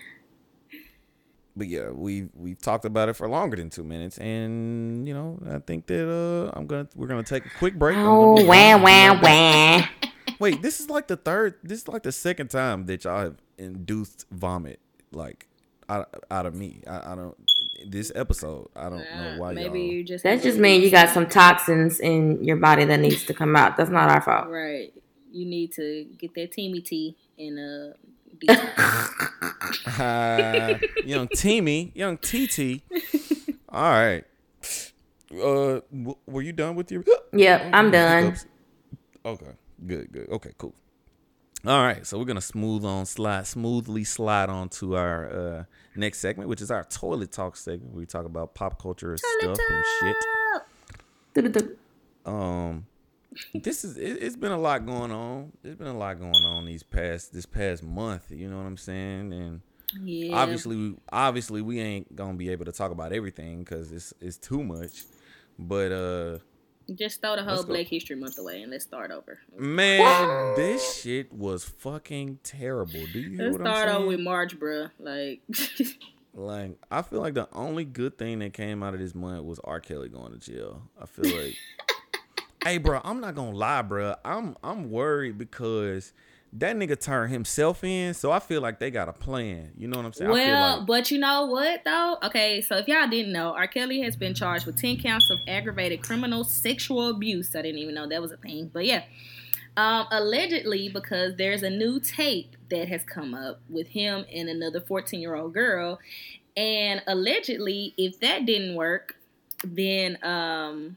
[1.57, 5.38] But yeah, we we've talked about it for longer than two minutes, and you know,
[5.51, 7.96] I think that uh, I'm gonna we're gonna take a quick break.
[7.99, 9.87] Oh wah wah wah
[10.38, 11.57] Wait, this is like the third.
[11.62, 14.81] This is like the second time that y'all have induced vomit,
[15.12, 15.49] like
[15.88, 16.83] out, out of me.
[16.87, 17.37] I, I don't.
[17.87, 19.93] This episode, I don't know why maybe y'all.
[19.93, 23.35] you just that just means you got some toxins in your body that needs to
[23.35, 24.93] come out that's not our fault right.
[25.33, 27.95] You need to get that Teami T and uh.
[28.37, 30.01] detox.
[30.01, 32.83] Uh, young Teami, young TT.
[33.69, 34.25] All right.
[35.33, 37.05] Uh, w- were you done with your?
[37.33, 38.37] Yep, I'm done.
[39.25, 39.53] Okay.
[39.87, 40.29] Good, good.
[40.29, 40.75] Okay, cool.
[41.66, 46.20] All right, so we're gonna smooth on slide smoothly slide on to our uh, next
[46.20, 47.92] segment, which is our toilet talk segment.
[47.92, 50.16] Where we talk about pop culture stuff and shit.
[52.25, 52.87] Um,
[53.53, 55.53] this is it, it's been a lot going on.
[55.62, 58.31] There's been a lot going on these past this past month.
[58.31, 59.33] You know what I'm saying?
[59.35, 59.61] And
[60.03, 60.37] Yeah.
[60.38, 64.62] obviously, obviously, we ain't gonna be able to talk about everything because it's it's too
[64.64, 65.05] much.
[65.59, 66.38] But uh,
[66.94, 67.74] Just throw the whole Let's go.
[67.74, 69.38] Black History Month away and let's start over.
[69.57, 73.00] man, this shit was fucking terrible.
[73.12, 73.96] Do you hear Let's what start saying?
[73.98, 74.90] over with March, bruh.
[74.98, 75.40] Like,
[76.35, 79.59] Like, I feel like the only good thing that came out of this month was
[79.64, 79.81] R.
[79.81, 80.83] Kelly going to jail.
[81.00, 81.57] I feel like,
[82.64, 84.14] hey, bro, I'm not gonna lie, bro.
[84.24, 86.12] I'm I'm worried because
[86.54, 89.70] that nigga turned himself in, so I feel like they got a plan.
[89.76, 90.30] You know what I'm saying?
[90.30, 92.18] Well, like, but you know what though?
[92.24, 93.68] Okay, so if y'all didn't know, R.
[93.68, 97.54] Kelly has been charged with ten counts of aggravated criminal sexual abuse.
[97.54, 99.04] I didn't even know that was a thing, but yeah.
[99.76, 104.80] Um, allegedly, because there's a new tape that has come up with him and another
[104.80, 106.00] 14 year old girl,
[106.56, 109.14] and allegedly, if that didn't work,
[109.64, 110.96] then um,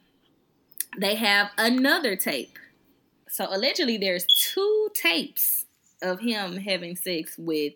[0.97, 2.57] they have another tape.
[3.33, 5.65] So allegedly, there's two tapes
[6.03, 7.73] of him having sex with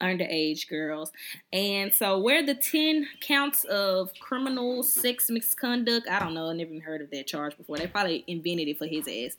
[0.00, 1.10] underage girls.
[1.52, 6.70] And so where the 10 counts of criminal sex misconduct, I don't know, I never
[6.70, 7.76] even heard of that charge before.
[7.78, 9.36] They probably invented it for his ass.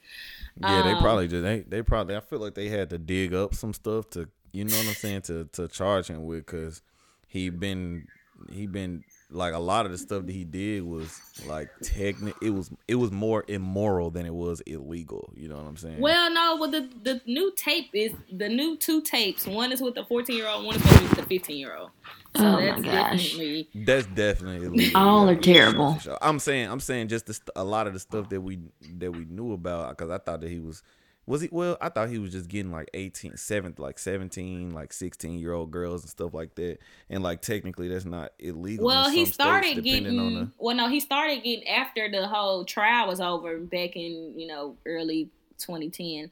[0.62, 2.18] yeah, they um, probably just they they probably.
[2.18, 4.94] I feel like they had to dig up some stuff to, you know what I'm
[4.96, 6.82] saying, to to charge him with because
[7.30, 8.08] he been
[8.52, 12.36] he been like a lot of the stuff that he did was like technic.
[12.42, 15.32] It was it was more immoral than it was illegal.
[15.36, 16.00] You know what I'm saying?
[16.00, 19.48] Well, no, well the the new tape is the new two tapes.
[19.48, 21.92] One is with the 14 year old, one is with the 15 year old.
[22.36, 23.32] So Oh my that's gosh.
[23.34, 25.02] definitely That's definitely illegal.
[25.02, 26.00] All are Yeah, for terrible.
[26.00, 26.18] sure.
[26.22, 28.60] I'm saying, I'm saying just the, st- a lot of the stuff that we
[28.98, 30.82] that we knew about because I thought that he was
[31.28, 34.92] was he well I thought he was just getting like 18, 7, like 17, like
[34.92, 36.80] 16 year old girls and stuff like that,
[37.10, 38.86] and like technically that's not illegal.
[38.86, 40.20] Well, he some states, started getting.
[40.20, 44.34] on the- Well, no, he started getting after the whole trial was over back in
[44.38, 45.30] you know early
[45.60, 46.32] 2010.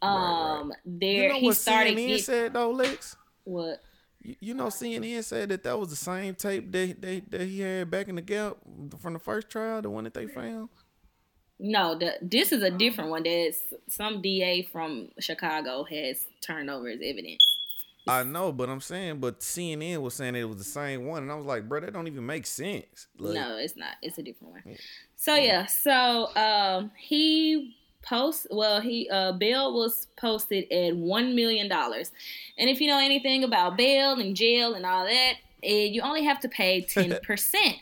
[0.00, 0.58] Right, right.
[0.60, 3.16] Um, there You know he what started CNN getting said though, Lex?
[3.44, 3.82] what?
[4.20, 7.60] You, you know CNN said that that was the same tape that they that he
[7.60, 8.56] had back in the gap
[9.00, 10.68] from the first trial, the one that they found.
[11.60, 13.24] No, the this is a different one.
[13.24, 17.44] That's some DA from Chicago has turned over as evidence.
[18.08, 21.30] I know, but I'm saying, but CNN was saying it was the same one, and
[21.30, 23.06] I was like, bro, that don't even make sense.
[23.18, 23.96] Like, no, it's not.
[24.00, 24.62] It's a different one.
[24.64, 24.76] Yeah.
[25.16, 31.68] So yeah, so um he post well he uh bail was posted at one million
[31.68, 32.12] dollars.
[32.56, 36.24] And if you know anything about bail and jail and all that, eh, you only
[36.24, 37.76] have to pay ten percent.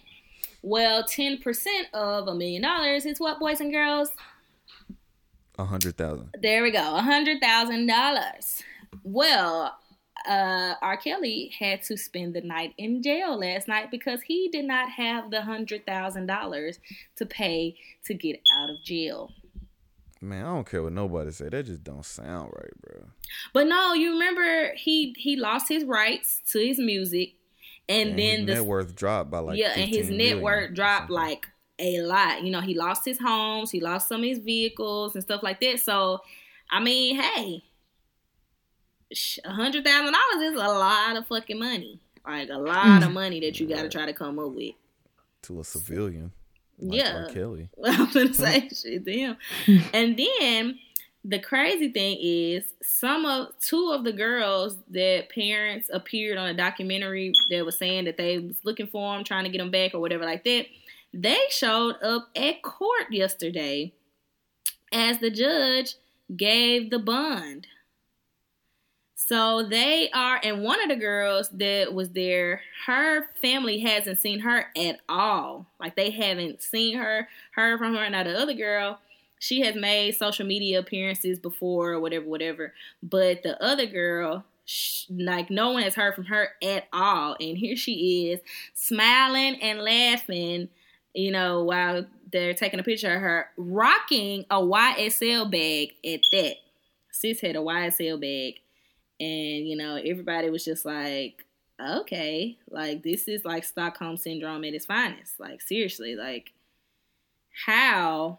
[0.62, 4.10] Well, ten percent of a million dollars is what boys and girls?
[5.58, 6.34] a hundred thousand.
[6.40, 8.62] There we go, a hundred thousand dollars.
[9.02, 9.76] Well,
[10.28, 10.96] uh, R.
[10.96, 15.30] Kelly had to spend the night in jail last night because he did not have
[15.30, 16.78] the hundred thousand dollars
[17.16, 19.32] to pay to get out of jail.
[20.20, 21.48] Man, I don't care what nobody say.
[21.48, 23.06] That just don't sound right, bro.
[23.52, 27.34] But no, you remember he he lost his rights to his music,
[27.88, 30.74] and, And then his the net worth dropped by like yeah, and his net worth
[30.74, 31.46] dropped like
[31.78, 32.42] a lot.
[32.42, 35.60] You know, he lost his homes, he lost some of his vehicles and stuff like
[35.60, 35.80] that.
[35.80, 36.20] So,
[36.70, 37.62] I mean, hey,
[39.44, 42.00] a hundred thousand dollars is a lot of fucking money.
[42.26, 44.74] Like a lot of money that you got to try to come up with.
[45.42, 46.32] to a civilian.
[46.78, 47.24] Like Yeah.
[47.28, 47.28] R.
[47.28, 47.68] Kelly.
[47.84, 49.36] I'm gonna say shit to him.
[49.94, 50.78] And then
[51.28, 56.54] the crazy thing is some of two of the girls that parents appeared on a
[56.54, 59.92] documentary that was saying that they was looking for them trying to get them back
[59.92, 60.66] or whatever like that.
[61.12, 63.92] They showed up at court yesterday
[64.92, 65.96] as the judge
[66.36, 67.66] gave the bond.
[69.16, 74.38] So they are, and one of the girls that was there, her family hasn't seen
[74.40, 75.66] her at all.
[75.80, 78.08] Like they haven't seen her, heard from her.
[78.08, 79.00] Now the other girl,
[79.38, 82.74] she has made social media appearances before or whatever, whatever.
[83.02, 87.36] But the other girl, sh- like no one has heard from her at all.
[87.38, 88.40] And here she is,
[88.74, 90.68] smiling and laughing,
[91.14, 96.56] you know, while they're taking a picture of her rocking a YSL bag at that.
[97.12, 98.60] Sis had a YSL bag
[99.18, 101.44] and you know everybody was just like
[101.80, 106.52] okay like this is like stockholm syndrome at its finest like seriously like
[107.66, 108.38] how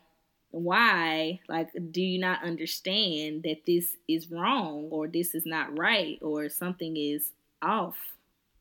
[0.51, 6.17] why like do you not understand that this is wrong or this is not right
[6.21, 7.31] or something is
[7.61, 7.95] off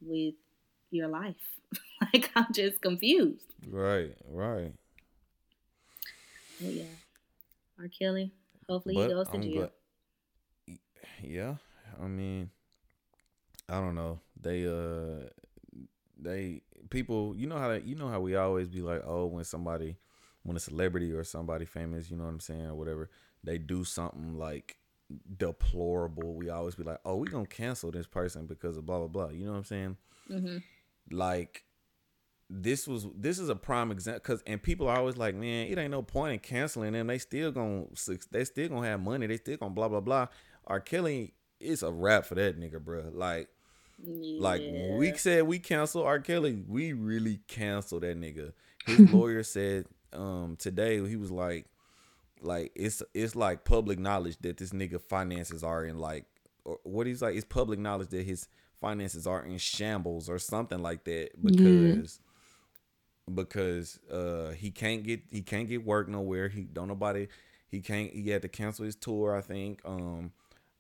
[0.00, 0.34] with
[0.90, 1.36] your life
[2.12, 4.72] like i'm just confused Right, right.
[6.60, 6.84] but yeah
[7.78, 8.32] r kelly
[8.68, 9.52] Hopefully he goes to I'm jail.
[10.66, 10.78] glad-
[11.22, 11.54] Yeah,
[12.02, 12.50] I mean,
[13.68, 14.18] I don't know.
[14.40, 15.28] They uh,
[16.18, 17.34] they people.
[17.36, 19.96] You know how they, you know how we always be like, oh, when somebody,
[20.46, 23.10] when a celebrity or somebody famous, you know what I'm saying, or whatever,
[23.44, 24.78] they do something like
[25.36, 26.34] deplorable.
[26.34, 29.28] We always be like, oh, we gonna cancel this person because of blah blah blah.
[29.28, 29.96] You know what I'm saying?
[30.28, 30.56] hmm
[31.10, 31.62] like
[32.50, 35.78] this was this is a prime example because and people are always like man it
[35.78, 37.84] ain't no point in canceling them they still gonna
[38.30, 40.26] they still gonna have money they still gonna blah blah blah
[40.66, 40.80] R.
[40.80, 43.48] Kelly it's a wrap for that nigga bro like
[44.38, 46.20] like when we said we cancel R.
[46.20, 48.52] Kelly we really canceled that nigga
[48.84, 51.66] his lawyer said um today he was like
[52.40, 56.24] like it's it's like public knowledge that this nigga finances are in like
[56.64, 58.48] or what he's like it's public knowledge that his
[58.80, 62.20] finances are in shambles or something like that because
[63.34, 66.48] because uh he can't get he can't get work nowhere.
[66.48, 67.28] He don't nobody
[67.68, 69.80] he can't he had to cancel his tour i think.
[69.84, 70.32] Um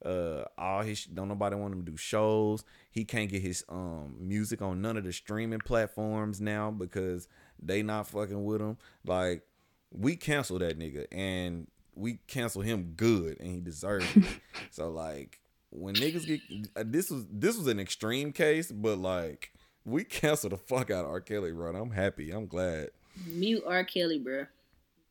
[0.04, 2.64] uh all his don't nobody want him to do shows.
[2.90, 7.26] He can't get his um music on none of the streaming platforms now because
[7.62, 9.42] they not fucking with him like
[9.92, 14.24] we cancel that nigga and we cancel him good and he deserves it
[14.70, 15.40] so like
[15.70, 16.40] when niggas get
[16.76, 19.52] uh, this was this was an extreme case but like
[19.86, 21.20] we cancel the fuck out of R.
[21.20, 21.74] Kelly, bro.
[21.74, 22.32] I'm happy.
[22.32, 22.88] I'm glad.
[23.24, 23.84] Mute R.
[23.84, 24.46] Kelly, bro.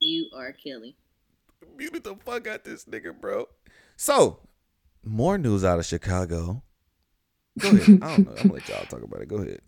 [0.01, 0.51] Mute R.
[0.51, 0.97] Kelly.
[1.75, 3.47] Muted the fuck out this nigga, bro.
[3.95, 4.39] So,
[5.03, 6.61] more news out of Chicago.
[7.57, 7.81] Go ahead.
[7.81, 8.31] I don't know.
[8.31, 9.29] I'm gonna let y'all talk about it.
[9.29, 9.61] Go ahead.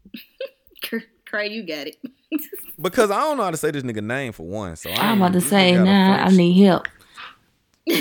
[1.30, 1.98] Cray, you got it.
[2.80, 4.76] Because I don't know how to say this nigga name for one.
[4.76, 6.88] So I I'm about to say, this nigga got a nah, I need help.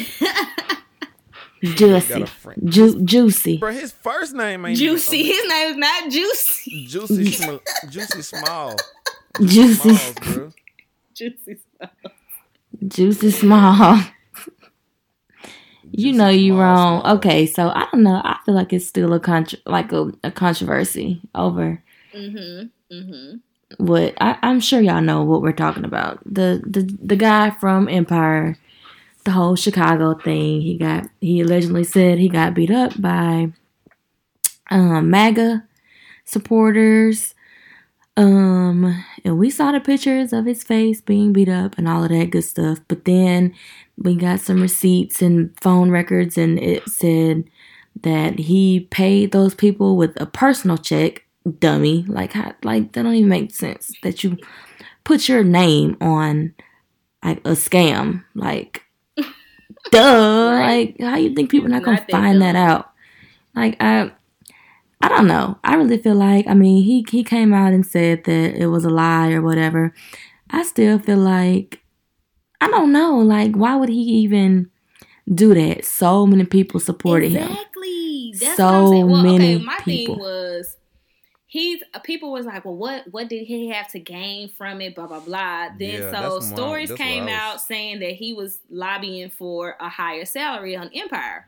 [1.63, 2.21] Juicy.
[2.23, 3.57] a French- Ju- juicy.
[3.57, 5.17] Bro, his first name ain't Juicy.
[5.19, 6.87] even- His name is not Juicy.
[6.87, 8.75] Juicy, Sm- Juicy Small.
[9.41, 9.95] Juicy.
[9.97, 10.53] Smalls, bro.
[11.15, 11.57] Juicy.
[12.87, 13.99] Juicy small.
[15.91, 17.01] you know you wrong.
[17.01, 17.17] Small.
[17.17, 18.21] Okay, so I don't know.
[18.23, 21.83] I feel like it's still a contr like a, a controversy over
[22.15, 22.67] Mm-hmm.
[22.91, 23.37] Mm-hmm.
[23.85, 26.21] what I, I'm sure y'all know what we're talking about.
[26.25, 28.59] The the the guy from Empire,
[29.25, 30.63] the whole Chicago thing.
[30.63, 33.53] He got he allegedly said he got beat up by
[34.71, 35.65] um MAGA
[36.25, 37.35] supporters.
[38.17, 42.11] Um and we saw the pictures of his face being beat up and all of
[42.11, 42.81] that good stuff.
[42.89, 43.55] But then
[43.99, 47.45] we got some receipts and phone records and it said
[48.03, 51.26] that he paid those people with a personal check
[51.59, 52.05] dummy.
[52.09, 53.93] Like, how, like that don't even make sense.
[54.03, 54.37] That you
[55.05, 56.55] put your name on
[57.25, 58.25] like a scam.
[58.35, 58.83] Like,
[59.91, 60.51] duh.
[60.51, 62.91] Like, how you think people not gonna Not find that out?
[63.55, 64.13] Like, I,
[65.01, 65.59] I don't know.
[65.65, 68.85] I really feel like, I mean, he he came out and said that it was
[68.85, 69.95] a lie or whatever.
[70.51, 71.81] I still feel like,
[72.61, 73.17] I don't know.
[73.19, 74.71] Like, why would he even?
[75.35, 75.85] Do that.
[75.85, 77.51] So many people supported him.
[77.51, 78.33] Exactly.
[78.35, 79.11] So what I'm saying.
[79.11, 80.15] Well, many okay, my people.
[80.15, 80.77] thing was
[81.57, 84.95] he's people was like, well, what what did he have to gain from it?
[84.95, 85.69] Blah blah blah.
[85.79, 89.77] Then Yeah, so what I- stories came was- out saying that he was lobbying for
[89.81, 91.47] a higher salary on Empire.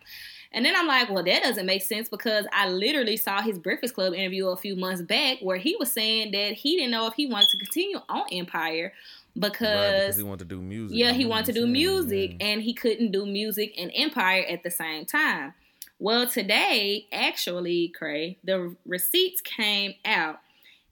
[0.50, 3.92] And then I'm like, well, that doesn't make sense because I literally saw his Breakfast
[3.94, 7.12] Club interview a few months back where he was saying that he didn't know if
[7.14, 8.94] he wanted to continue on Empire
[9.36, 10.96] Right, because because he wanted to do music.
[10.98, 14.70] yeah, he wanted to do music and he couldn't do music and Empire at the
[14.70, 15.52] same time.
[15.98, 20.38] Well, today, actually, Cray, the receipts came out.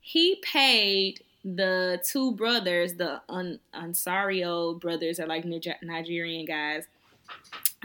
[0.01, 6.85] He paid the two brothers, the Un- Ansario brothers, are like Niger- Nigerian guys.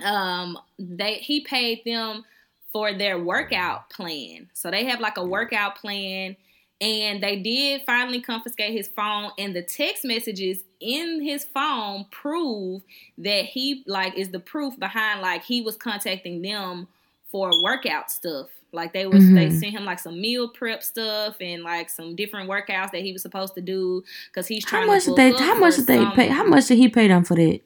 [0.03, 2.25] Um, they he paid them
[2.71, 4.49] for their workout plan.
[4.53, 6.37] So they have like a workout plan
[6.79, 12.81] and they did finally confiscate his phone and the text messages in his phone prove
[13.19, 16.87] that he like is the proof behind like he was contacting them
[17.31, 19.59] for workout stuff like they was they Mhm.
[19.59, 23.21] sent him like some meal prep stuff and like some different workouts that he was
[23.21, 24.81] supposed to do because he's trying.
[24.83, 25.43] How trying much to did they?
[25.43, 26.27] How much did they pay?
[26.27, 27.59] How much did he pay them for that,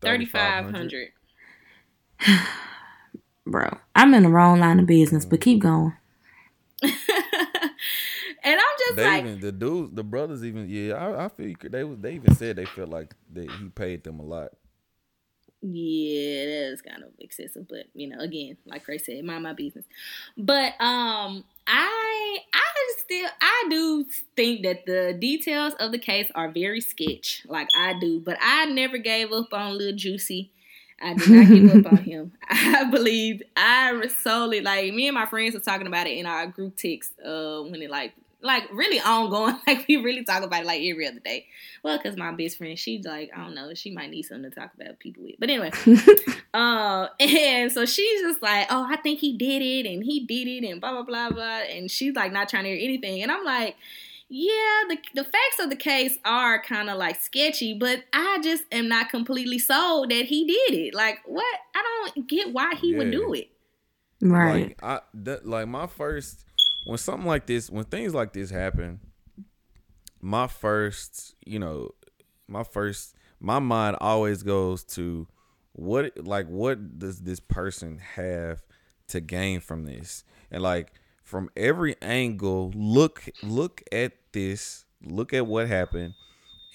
[0.00, 1.08] 3500
[3.46, 3.78] bro?
[3.94, 5.92] I'm in the wrong line of business, but keep going.
[6.82, 10.94] and i'm just They like even the dudes, the brothers even yeah.
[10.94, 14.02] I, I feel you they was they even said they felt like that he paid
[14.02, 14.52] them a lot.
[15.62, 19.52] Yeah, that is kind of excessive, but you know, again, like Ray said, mind my
[19.52, 19.84] business.
[20.38, 24.06] But um, I I still I do
[24.36, 28.20] think that the details of the case are very sketch, like I do.
[28.20, 30.50] But I never gave up on Lil Juicy.
[31.02, 32.32] I did not give up on him.
[32.48, 36.46] I believed I solely like me and my friends were talking about it in our
[36.46, 38.12] group text uh when it like
[38.42, 39.56] like really ongoing.
[39.66, 41.46] Like we really talk about it like every other day.
[41.84, 44.54] Well, because my best friend, she's like, I don't know, she might need something to
[44.58, 45.36] talk about people with.
[45.38, 45.70] But anyway,
[46.54, 50.48] uh, and so she's just like, oh, I think he did it, and he did
[50.48, 53.30] it, and blah blah blah blah, and she's like not trying to hear anything, and
[53.30, 53.76] I'm like.
[54.32, 58.62] Yeah, the the facts of the case are kind of like sketchy, but I just
[58.70, 60.94] am not completely sold that he did it.
[60.94, 61.44] Like, what?
[61.74, 61.82] I
[62.14, 63.50] don't get why he would do it.
[64.22, 64.68] Right.
[64.68, 66.44] Like I that, like my first
[66.84, 69.00] when something like this when things like this happen,
[70.20, 71.90] my first, you know,
[72.48, 75.26] my first my mind always goes to
[75.72, 78.62] what like what does this person have
[79.08, 80.24] to gain from this?
[80.50, 86.14] And like from every angle, look look at this, look at what happened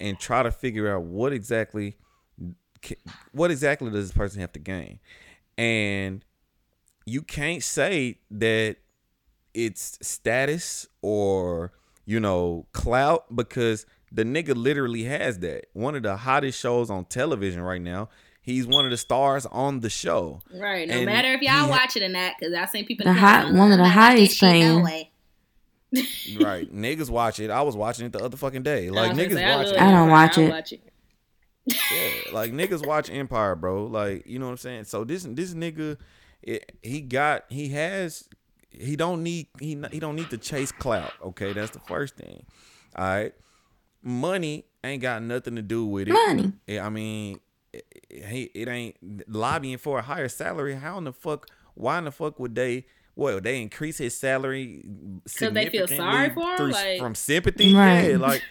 [0.00, 1.96] and try to figure out what exactly
[3.32, 4.98] what exactly does this person have to gain?
[5.58, 6.24] And
[7.06, 8.76] you can't say that
[9.56, 11.72] it's status or
[12.04, 15.66] you know clout because the nigga literally has that.
[15.72, 18.08] One of the hottest shows on television right now.
[18.40, 20.40] He's one of the stars on the show.
[20.54, 20.86] Right.
[20.86, 23.02] No And matter if y'all ha- watch it or not, because I've seen people.
[23.04, 24.84] The in high- comments, one of the "I'm highest that paying-
[26.40, 26.72] right.
[26.72, 27.50] Niggas watch it.
[27.50, 28.90] I was watching it the other fucking day.
[28.90, 29.80] Like was niggas say, watch love it.
[29.80, 30.80] I don't watch I'll it.
[31.66, 33.86] Yeah, like niggas watch Empire, bro.
[33.86, 34.84] Like you know what I'm saying.
[34.84, 35.96] So this this nigga,
[36.42, 38.28] it, he got he has
[38.78, 41.12] he don't need he he don't need to chase clout.
[41.22, 42.44] Okay, that's the first thing.
[42.96, 43.34] All right,
[44.02, 46.12] money ain't got nothing to do with it.
[46.12, 46.52] Money.
[46.78, 47.40] I mean,
[47.72, 48.96] it, it, it ain't
[49.28, 50.74] lobbying for a higher salary.
[50.74, 51.46] How in the fuck?
[51.74, 52.86] Why in the fuck would they?
[53.14, 54.84] What they increase his salary?
[55.26, 56.56] So they feel sorry for him?
[56.58, 57.74] through- Like- from sympathy.
[57.74, 58.10] Right.
[58.10, 58.42] Yeah, like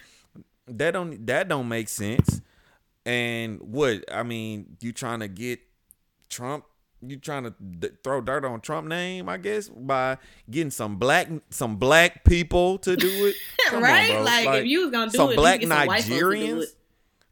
[0.66, 2.40] that don't that don't make sense.
[3.04, 5.60] And what I mean, you trying to get
[6.28, 6.64] Trump?
[7.02, 9.28] You trying to d- throw dirt on Trump name?
[9.28, 10.16] I guess by
[10.50, 13.36] getting some black some black people to do it,
[13.68, 14.20] Come on, right?
[14.22, 16.18] like, if you was gonna do some it, you black get some white folks to
[16.18, 16.62] do Nigerians.
[16.62, 16.68] it.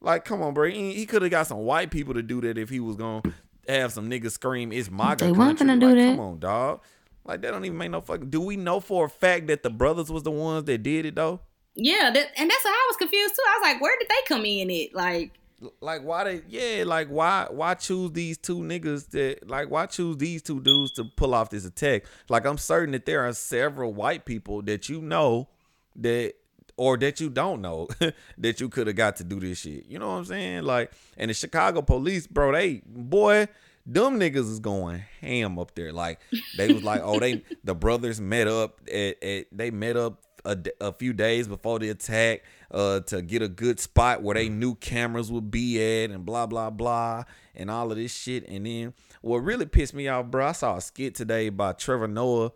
[0.01, 0.69] Like, come on, bro.
[0.69, 3.23] He, he could have got some white people to do that if he was gonna
[3.67, 6.11] have some niggas scream, "It's MAGA They weren't country." finna do Like, that.
[6.17, 6.81] Come on, dog.
[7.25, 8.29] Like that don't even make no fucking.
[8.29, 11.15] Do we know for a fact that the brothers was the ones that did it
[11.15, 11.41] though?
[11.75, 13.43] Yeah, that, and that's why I was confused too.
[13.49, 14.69] I was like, where did they come in?
[14.71, 15.33] It like,
[15.81, 16.43] Like why they?
[16.49, 17.47] Yeah, like why?
[17.51, 19.49] Why choose these two niggas that?
[19.49, 22.05] Like why choose these two dudes to pull off this attack?
[22.29, 25.49] Like I'm certain that there are several white people that you know
[25.97, 26.35] that.
[26.77, 27.87] Or that you don't know
[28.39, 29.87] that you could have got to do this shit.
[29.87, 30.65] You know what I'm saying?
[30.65, 33.47] Like, and the Chicago police, bro, they boy,
[33.87, 35.93] them niggas is going ham up there.
[35.93, 36.21] Like
[36.57, 40.59] they was like, oh, they the brothers met up at, at they met up a,
[40.81, 44.75] a few days before the attack uh to get a good spot where they knew
[44.75, 47.25] cameras would be at and blah blah blah
[47.55, 48.49] and all of this shit.
[48.49, 52.09] And then what really pissed me off, bro, I saw a skit today by Trevor
[52.09, 52.53] Noah.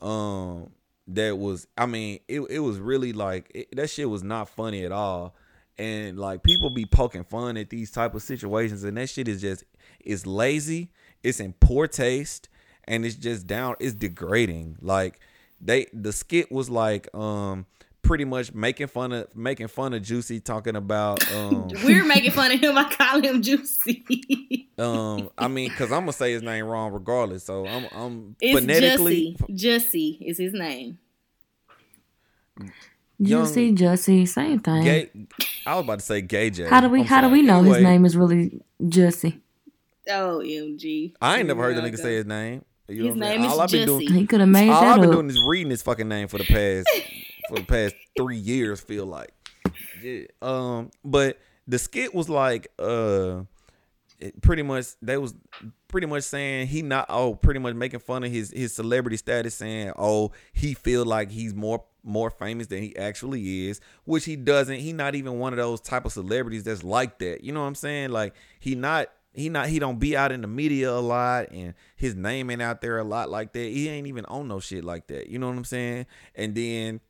[0.00, 0.70] Um,
[1.08, 4.84] that was I mean, it it was really like it, that shit was not funny
[4.84, 5.34] at all.
[5.78, 9.42] And like people be poking fun at these type of situations, and that shit is
[9.42, 9.64] just
[10.00, 10.90] it's lazy,
[11.22, 12.48] it's in poor taste,
[12.84, 14.78] and it's just down, it's degrading.
[14.80, 15.20] Like
[15.60, 17.66] they the skit was like um
[18.02, 22.52] pretty much making fun of making fun of Juicy talking about um we're making fun
[22.52, 22.76] of him.
[22.78, 24.68] I call him Juicy.
[24.78, 27.44] um I mean cuz I'm going to say his name wrong regardless.
[27.44, 29.56] So I'm I'm it's phonetically Jussie.
[29.56, 30.98] Jussie is his name.
[33.18, 34.84] Young- Juicy, Jussie, same thing.
[34.84, 35.10] gay
[35.66, 36.68] I was about to say gay J.
[36.68, 39.40] how do we I'm how do we know Anyway, his name is really Jussie?
[40.08, 41.14] Oh, MG.
[41.20, 42.02] I ain't never heard the nigga go.
[42.02, 42.64] say his name.
[42.88, 43.40] You know His what I'm saying?
[43.40, 45.14] name is All I've been doing He could have made all that I've been up.
[45.16, 46.88] doing is reading his fucking name for the past
[47.48, 48.80] for the past three years.
[48.80, 49.32] Feel like,
[50.02, 50.22] yeah.
[50.42, 53.42] Um, but the skit was like, uh,
[54.18, 55.34] it pretty much they was
[55.88, 59.54] pretty much saying he not oh pretty much making fun of his his celebrity status,
[59.54, 64.36] saying oh he feel like he's more more famous than he actually is, which he
[64.36, 64.76] doesn't.
[64.78, 67.42] He not even one of those type of celebrities that's like that.
[67.42, 68.10] You know what I'm saying?
[68.10, 71.74] Like he not he not he don't be out in the media a lot and
[71.94, 73.70] his name ain't out there a lot like that.
[73.70, 75.28] He ain't even on no shit like that.
[75.28, 76.06] You know what I'm saying?
[76.34, 77.00] And then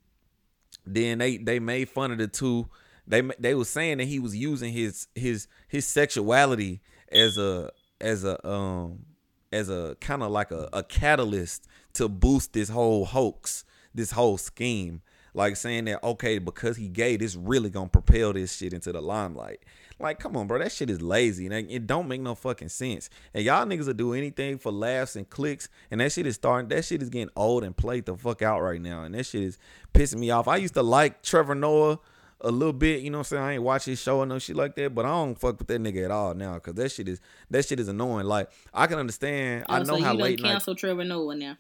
[0.85, 2.69] then they they made fun of the two.
[3.07, 7.71] They they was saying that he was using his his his sexuality as a
[8.01, 9.07] as a um
[9.53, 13.65] as a kind of like a, a catalyst to boost this whole hoax,
[13.95, 15.03] this whole scheme.
[15.35, 19.03] Like saying that okay, because he gay, this really gonna propel this shit into the
[19.03, 19.61] limelight.
[19.99, 21.47] Like, come on, bro, that shit is lazy.
[21.47, 23.09] And it don't make no fucking sense.
[23.33, 25.69] And y'all niggas will do anything for laughs and clicks.
[25.91, 26.69] And that shit is starting.
[26.69, 29.05] That shit is getting old and played the fuck out right now.
[29.05, 29.59] And that shit is
[29.95, 30.49] pissing me off.
[30.49, 31.99] I used to like Trevor Noah
[32.43, 33.01] a little bit.
[33.01, 33.43] You know what I'm saying?
[33.43, 34.95] I ain't watch his show or no shit like that.
[34.95, 36.59] But I don't fuck with that nigga at all now.
[36.59, 37.21] Cause that shit is
[37.51, 38.27] that shit is annoying.
[38.27, 39.65] Like I can understand.
[39.69, 40.53] I Oh, know so how you late don't night.
[40.53, 41.57] cancel Trevor Noah now.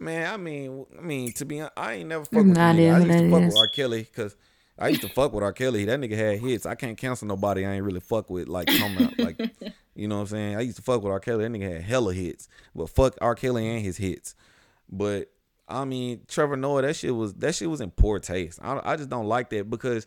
[0.00, 2.78] Man, I mean, I mean, to be honest, I ain't never fuck with Nah, the
[2.80, 2.94] nigga.
[2.94, 3.46] I used to fuck is.
[3.54, 3.68] with R.
[3.68, 4.36] Kelly because
[4.78, 5.52] I used to fuck with R.
[5.52, 5.84] Kelly.
[5.84, 6.66] That nigga had hits.
[6.66, 8.48] I can't cancel nobody I ain't really fuck with.
[8.48, 9.38] Like, come out, like,
[9.94, 10.56] you know what I'm saying?
[10.56, 11.20] I used to fuck with R.
[11.20, 11.44] Kelly.
[11.44, 13.34] That nigga had hella hits, but fuck R.
[13.34, 14.34] Kelly and his hits.
[14.88, 15.30] But
[15.68, 18.58] I mean, Trevor Noah, that shit was that shit was in poor taste.
[18.62, 20.06] I, I just don't like that because.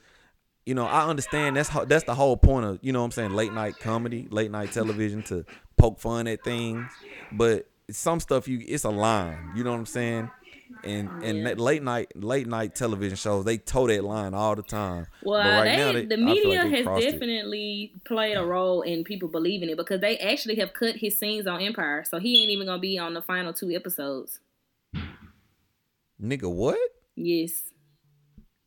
[0.63, 3.11] You know, I understand that's ho- that's the whole point of you know what I'm
[3.11, 5.43] saying late night comedy, late night television to
[5.75, 6.85] poke fun at things,
[7.31, 9.53] but some stuff you it's a line.
[9.55, 10.29] You know what I'm saying?
[10.83, 14.63] And and that late night late night television shows they toe that line all the
[14.63, 15.05] time.
[15.21, 17.11] Well, But right they, now, they- the I feel like media has crossed it.
[17.11, 21.45] definitely played a role in people believing it because they actually have cut his scenes
[21.45, 24.39] on Empire, so he ain't even gonna be on the final two episodes.
[26.21, 26.77] Nigga, what?
[27.15, 27.63] Yes,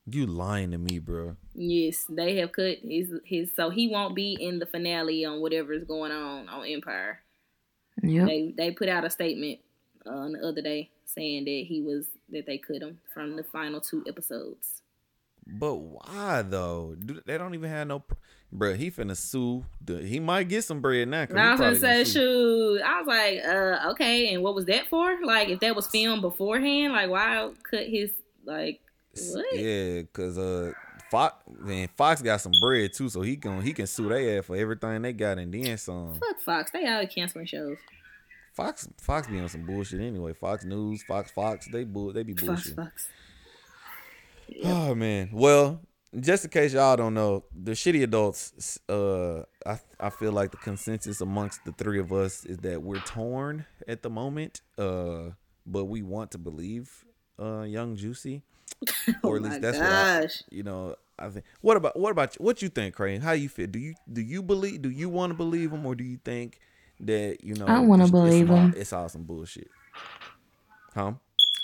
[0.07, 1.37] You lying to me, bro?
[1.55, 5.73] yes, they have cut his his, so he won't be in the finale on whatever
[5.73, 7.21] is going on on Empire.
[8.03, 9.61] Yeah, They they put out a statement
[10.05, 13.81] uh, the other day saying that he was that they cut him from the final
[13.81, 14.83] two episodes.
[15.47, 16.97] But why though?
[16.99, 18.15] Do, they don't even have no, pr-
[18.51, 18.75] bro.
[18.75, 19.65] He finna sue.
[19.85, 21.27] The, he might get some bread now.
[21.27, 22.81] He I was gonna say, shoot.
[22.81, 25.19] I was like, uh, okay, and what was that for?
[25.23, 28.13] Like, if that was filmed beforehand, like, why cut his
[28.45, 28.81] like
[29.33, 29.47] what?
[29.53, 30.73] Yeah, cause uh,
[31.11, 34.47] Fox man, Fox got some bread too, so he can he can sue they ass
[34.47, 36.15] for everything they got and then some.
[36.15, 37.77] Fuck Fox, they always canceling shows.
[38.55, 40.33] Fox Fox be on some bullshit anyway.
[40.33, 42.77] Fox News, Fox Fox, they bull they be Fox, bullshit.
[42.77, 43.09] Fox.
[44.65, 45.31] Oh man.
[45.33, 45.81] Well,
[46.21, 48.79] just in case y'all don't know, the shitty adults.
[48.89, 53.01] Uh, I I feel like the consensus amongst the three of us is that we're
[53.01, 54.61] torn at the moment.
[54.79, 55.31] Uh,
[55.67, 57.05] but we want to believe
[57.39, 58.43] uh Young Juicy,
[59.25, 60.43] or Oh at least my that's what I, gosh.
[60.51, 60.97] you know.
[61.17, 61.45] I think.
[61.61, 62.45] What about what about you?
[62.45, 63.21] What you think, Crane?
[63.21, 63.69] How you feel?
[63.69, 64.83] Do you do you believe?
[64.83, 66.59] Do you want to believe him, or do you think
[67.01, 67.67] that you know?
[67.67, 68.75] I wanna it's- it's believe him.
[68.77, 69.71] It's all some bullshit.
[70.95, 71.13] Huh?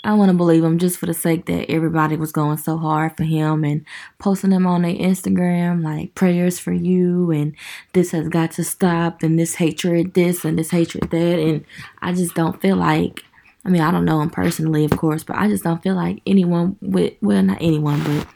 [0.03, 3.15] I want to believe him just for the sake that everybody was going so hard
[3.15, 3.85] for him and
[4.17, 7.55] posting him on their Instagram like prayers for you and
[7.93, 11.63] this has got to stop and this hatred this and this hatred that and
[12.01, 13.23] I just don't feel like
[13.63, 16.19] I mean I don't know him personally of course but I just don't feel like
[16.25, 18.27] anyone with well not anyone but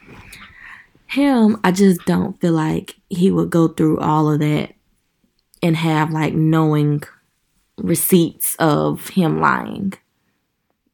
[1.08, 4.75] him I just don't feel like he would go through all of that
[5.66, 7.01] and have like knowing
[7.78, 9.93] receipts of him lying.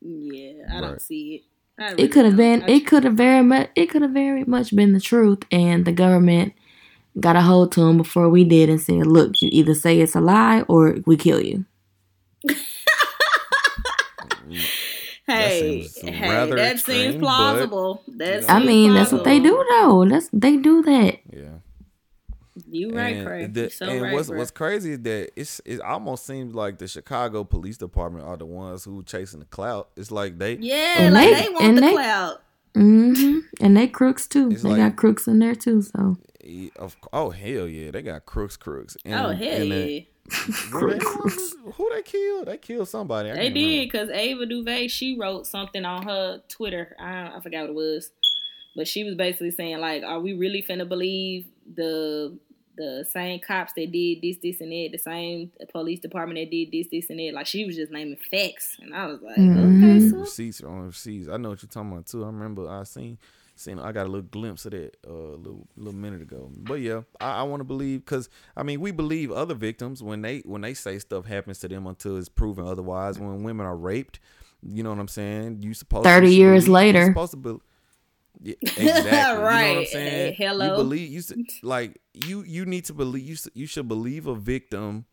[0.01, 0.81] Yeah, I Right.
[0.81, 1.41] don't see it.
[1.77, 4.75] Really it could have been it could have very much it could have very much
[4.75, 6.53] been the truth and the government
[7.19, 10.15] got a hold to him before we did and said look you either say it's
[10.15, 11.65] a lie or we kill you
[15.27, 18.03] Hey, seems hey, that extreme, seems but, plausible.
[18.07, 19.99] That i seems mean that's what they do plausible.
[20.05, 21.57] though that's they do that Yeah.
[22.69, 23.53] You right, and Craig.
[23.53, 24.37] the- so and right, what's bro.
[24.37, 28.45] what's crazy is that it's it almost seems like the Chicago Police Department are the
[28.45, 29.89] ones who chasing the clout.
[29.95, 32.37] It's like they Yeah, And like they- they, want and the they- cloud.
[32.75, 36.17] hmm and they crooks too It's they like- got crooks in there too so
[36.77, 38.97] of oh hell yeah they got crooks crooks.
[39.05, 40.01] And, oh hell and the- yeah,
[40.71, 40.99] who, they,
[41.73, 42.47] who they killed?
[42.47, 43.31] They killed somebody.
[43.31, 46.95] I they did because Ava DuVernay she wrote something on her Twitter.
[46.99, 48.11] I I forgot what it was,
[48.75, 51.45] but she was basically saying like, "Are we really finna believe
[51.75, 52.37] the
[52.77, 56.71] the same cops that did this, this, and that, the same police department that did
[56.71, 59.83] this, this, and that?" Like she was just naming facts, and I was like, Mhm.
[59.83, 61.27] "Okay, so Receipts are on receipts.
[61.29, 62.23] I know what you're talking about too.
[62.23, 63.17] I remember I seen
[63.57, 66.49] seen I got a little glimpse of that uh, a little little minute ago.
[66.55, 70.21] But yeah, I, I want to believe because I mean we believe other victims when
[70.23, 73.19] they when they say stuff happens to them until it's proven otherwise.
[73.19, 74.19] When women are raped,
[74.63, 75.61] you know what I'm saying.
[75.61, 77.05] You supposed 30 you should years believe- later.
[77.07, 77.55] supposed to be,
[78.41, 78.85] yeah, exactly.
[78.85, 79.87] You know what I'm Right.
[79.87, 80.35] saying?
[80.37, 80.65] Hello.
[80.71, 84.35] You believe you s- like you you need to believe you you should believe a
[84.35, 85.05] victim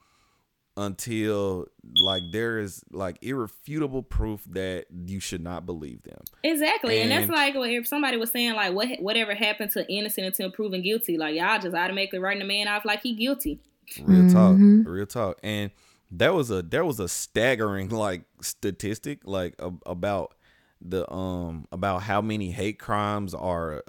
[0.77, 1.66] until
[1.97, 6.21] like there is like irrefutable proof that you should not believe them.
[6.45, 10.27] Exactly, and, that's like what- if somebody was saying like what whatever happened to innocent
[10.27, 13.61] until proven guilty, like y'all just automatically writing the man off like he guilty.
[14.03, 14.33] Real Mhm.
[14.33, 15.39] talk, real talk.
[15.43, 15.71] And
[16.11, 20.35] there was a there was a staggering like statistic like ab- about
[20.81, 23.83] the um about how many hate crimes are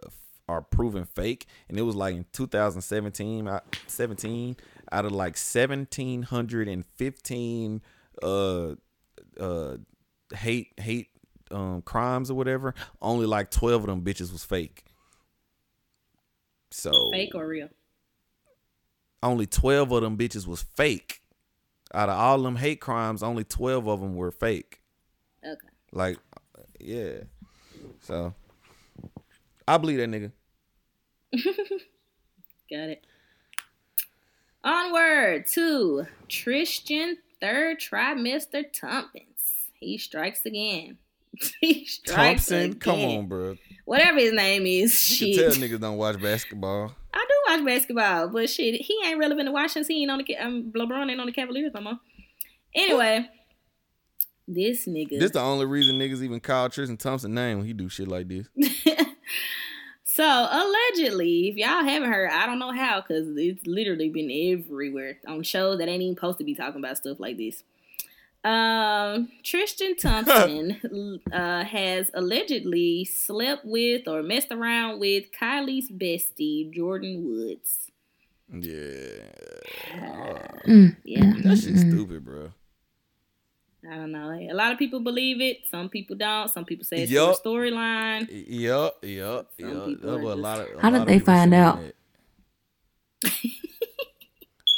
[0.48, 4.56] are proven fake and it was like in 2017 uh, 17
[4.92, 7.82] out of like 1715
[8.24, 8.74] uh
[9.40, 9.78] uh
[10.36, 11.10] hate hate
[11.52, 14.84] um crimes or whatever only like 12 of them bitches was fake
[16.72, 17.70] so Fake or real?
[19.22, 21.22] only 12 of them bitches was fake.
[21.94, 24.82] Out of all them hate crimes, only 12 of them were fake.
[25.44, 25.56] Okay.
[25.92, 26.18] Like,
[26.80, 27.24] yeah.
[28.02, 28.34] So,
[29.68, 30.32] I believe that nigga.
[32.72, 33.06] Got it.
[34.64, 39.26] Onward to Tristan third trimester Tompkins.
[39.80, 40.98] He strikes again.
[41.62, 43.56] he strikes Thompson, come on, bro.
[43.86, 45.54] Whatever his name is, You shit.
[45.54, 46.94] tell niggas don't watch basketball.
[47.14, 50.24] I do watch basketball, but shit, he ain't relevant to watch since he ain't on
[50.26, 52.00] the um, LeBron ain't on the Cavaliers no more.
[52.76, 53.30] Anyway,
[54.54, 55.20] this nigga.
[55.20, 58.28] This the only reason niggas even call Tristan Thompson name when he do shit like
[58.28, 58.48] this.
[60.04, 65.18] so allegedly, if y'all haven't heard, I don't know how because it's literally been everywhere
[65.28, 67.64] on shows that ain't even supposed to be talking about stuff like this.
[68.44, 77.24] Um, Tristan Thompson uh, has allegedly slept with or messed around with Kylie's bestie, Jordyn
[77.24, 77.92] Woods.
[78.52, 79.24] Yeah.
[80.66, 81.92] Mm, Yeah, That shit's mm.
[81.92, 82.52] stupid, bro.
[83.90, 84.32] I don't know.
[84.32, 85.60] A lot of people believe it.
[85.70, 86.50] Some people don't.
[86.50, 87.36] Some people say it's Yup.
[87.38, 88.28] a storyline.
[88.30, 89.86] Yep, yep, Some yup.
[89.86, 90.68] people There are were a lot of.
[90.78, 91.80] a How did lot of they find out?
[93.24, 93.32] that.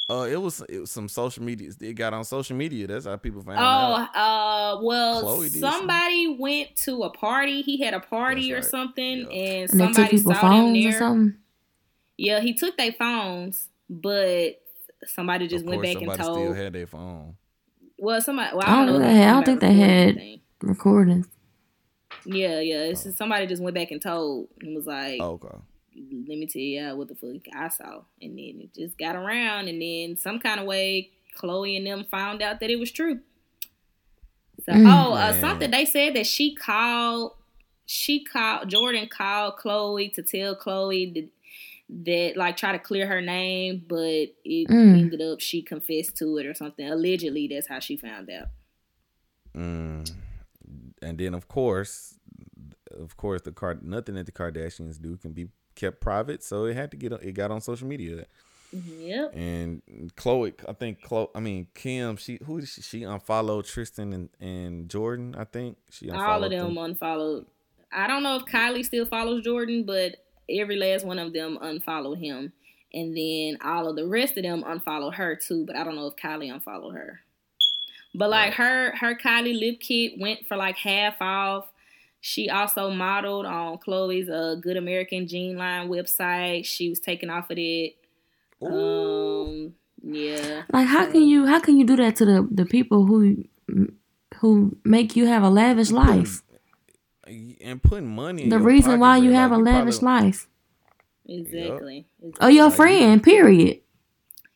[0.10, 1.72] Uh, it was it was some social media.
[1.80, 2.86] It got on social media.
[2.86, 4.10] That's how people found Oh, out.
[4.14, 7.62] uh, well, Khloe did somebody went to a party.
[7.62, 8.84] He had a party That's or right.
[8.84, 9.28] something, Yep.
[9.32, 10.99] and And they took somebody people saw phones or there.
[10.99, 11.38] something.
[12.18, 14.62] Yeah, he took their phones, but
[15.08, 16.39] somebody just of went course, back and somebody told.
[16.39, 17.38] still had their phone.
[18.02, 18.56] Well, somebody.
[18.56, 19.08] Well, I I don't don't know.
[19.08, 20.41] know if they had- I don't think they had- anything.
[20.62, 21.28] Recordings.
[22.26, 22.84] Yeah, yeah.
[22.86, 25.47] It's just somebody just went back and told and was like, Oh, okay.
[26.28, 28.02] let me tell you what the fuck I saw.
[28.22, 32.04] And then it just got around, and then some kind of way, Khloe and them
[32.04, 33.20] found out that it was true.
[34.66, 34.86] So, Mm.
[34.91, 37.34] oh, uh, something they said that she called,
[37.86, 41.30] she called, Jordyn called Khloe to tell Khloe
[41.91, 44.99] that, that like, try to clear her name, but it Mm.
[44.99, 46.87] ended up she confessed to it or something.
[46.87, 48.47] Allegedly, that's how she found out.
[49.55, 50.11] Mm.
[51.01, 52.17] And then of course,
[52.91, 56.43] of course, the card nothing that the Kardashians do can be kept private.
[56.43, 58.25] So it had to get it got on social media.
[58.73, 59.35] Yep.
[59.35, 59.81] And
[60.15, 64.87] Khloe, I think Khloe, I mean Kim, she who she, she unfollowed Tristan and, and
[64.87, 65.37] Jordyn.
[65.37, 67.45] I think she All unfollowed of them unfollowed.
[67.91, 70.15] I don't know if Kylie still follows Jordyn, but
[70.60, 72.54] every last one of them unfollowed him.
[72.93, 76.08] And then all of the rest of them unfollowed her too, but I don't know
[76.08, 77.22] if Kylie unfollowed her.
[78.14, 81.68] But like her her Kylie lip kit went for like half off.
[82.20, 86.66] She also modeled on Khloe's uh, Good American Jean Line website.
[86.66, 87.95] She was taken off of it.
[88.62, 89.74] Um,
[90.04, 90.64] yeah.
[90.72, 93.43] Like how can you how can you do that to the the people who
[94.36, 96.41] who make you have a lavish life?
[97.61, 98.43] And putting money.
[98.43, 100.47] The your reason pocket, why bro, you like, have a lavish probably- life.
[101.27, 102.07] Exactly.
[102.39, 103.23] Oh, your Like, friend.
[103.23, 103.79] Period.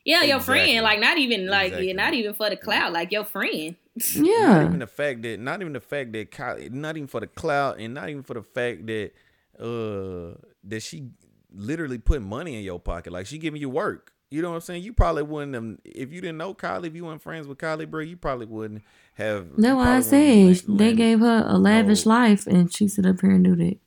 [0.04, 0.66] Yeah, your Exactly.
[0.66, 0.84] friend.
[0.84, 1.88] Like not even like Exactly.
[1.88, 2.94] yeah, not even for the cloud.
[2.94, 3.76] Like your friend.
[3.96, 4.66] Not Yeah.
[4.66, 7.80] even the fact that, not even the fact that, Kylie, not even for the cloud,
[7.80, 9.12] and not even for the fact that,
[9.60, 11.10] uh, that she
[11.54, 13.14] literally put money in your pocket.
[13.14, 14.12] Like she giving you work.
[14.32, 14.84] You know what I'm saying?
[14.84, 16.88] You probably wouldn't have if you didn't know Kylie.
[16.88, 19.58] If you weren't friends with Kylie, bro, you probably wouldn't have.
[19.58, 22.12] No, I probably said they gave her a lavish No.
[22.14, 23.78] life, and she sit up here and do that.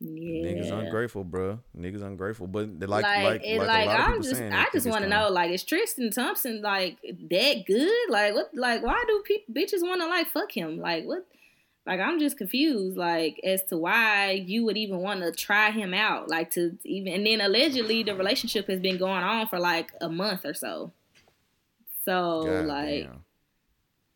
[0.00, 0.50] Yeah.
[0.50, 1.60] Niggas ungrateful, bro.
[1.78, 4.22] Niggas ungrateful, but they like like, like it, like, like, a lot of I'm people
[4.24, 4.52] just, saying.
[4.52, 8.10] I just want to know, like, is Tristan Thompson like that good?
[8.10, 10.78] Like, what, like, why do people, bitches want to like fuck him?
[10.78, 11.26] Like, what?
[11.86, 15.92] Like, I'm just confused, like, as to why you would even want to try him
[15.92, 19.92] out, like, to even, and then allegedly the relationship has been going on for like
[20.00, 20.92] a month or so.
[22.04, 23.24] So, God like, damn.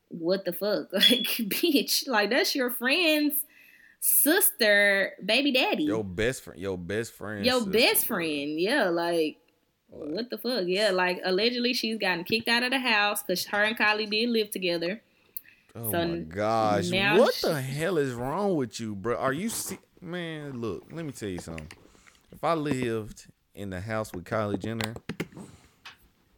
[0.09, 3.45] what the fuck, like, bitch, like, that's your friend's
[4.01, 8.61] sister, baby daddy your best friend, your best friend, your sister, best friend.
[8.61, 9.39] Yeah, like
[9.91, 10.65] Like, what the fuck?
[10.67, 14.29] Yeah, like allegedly she's gotten kicked out of the house because her and Kylie did
[14.31, 15.01] live together.
[15.75, 16.91] Oh So my gosh!
[16.91, 19.17] What sh- the hell is wrong with you, bro?
[19.17, 20.61] Are you se- man?
[20.61, 21.69] Look, let me tell you something.
[22.33, 24.95] If I lived in the house with Kylie Jenner,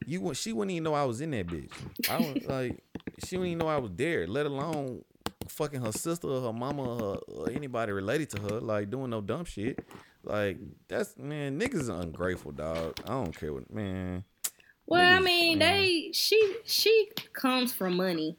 [0.07, 1.73] you she wouldn't even know I was in that bitch.
[2.09, 2.83] I was like,
[3.25, 4.27] she wouldn't even know I was there.
[4.27, 5.05] Let alone
[5.49, 9.11] fucking her sister, or her mama, or, her, or anybody related to her, like doing
[9.11, 9.79] no dumb shit.
[10.23, 10.59] Like
[10.89, 12.99] that's man, niggas are ungrateful, dog.
[13.05, 14.25] I don't care what man.
[14.87, 15.79] Well, I mean, man.
[15.83, 18.37] they she she comes from money,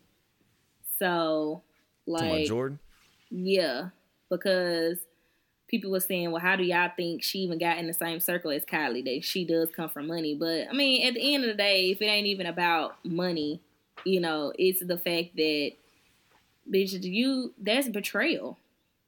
[1.01, 1.63] so
[2.05, 2.77] like Jordyn.
[3.31, 3.89] yeah,
[4.29, 4.99] because
[5.67, 8.51] people were saying, well, how do y'all think she even got in the same circle
[8.51, 9.03] as Kylie?
[9.03, 11.89] That she does come from money, but I mean, at the end of the day,
[11.89, 13.59] if it ain't even about money,
[14.05, 15.71] you know, it's the fact that
[16.71, 18.59] bitch, you that's betrayal.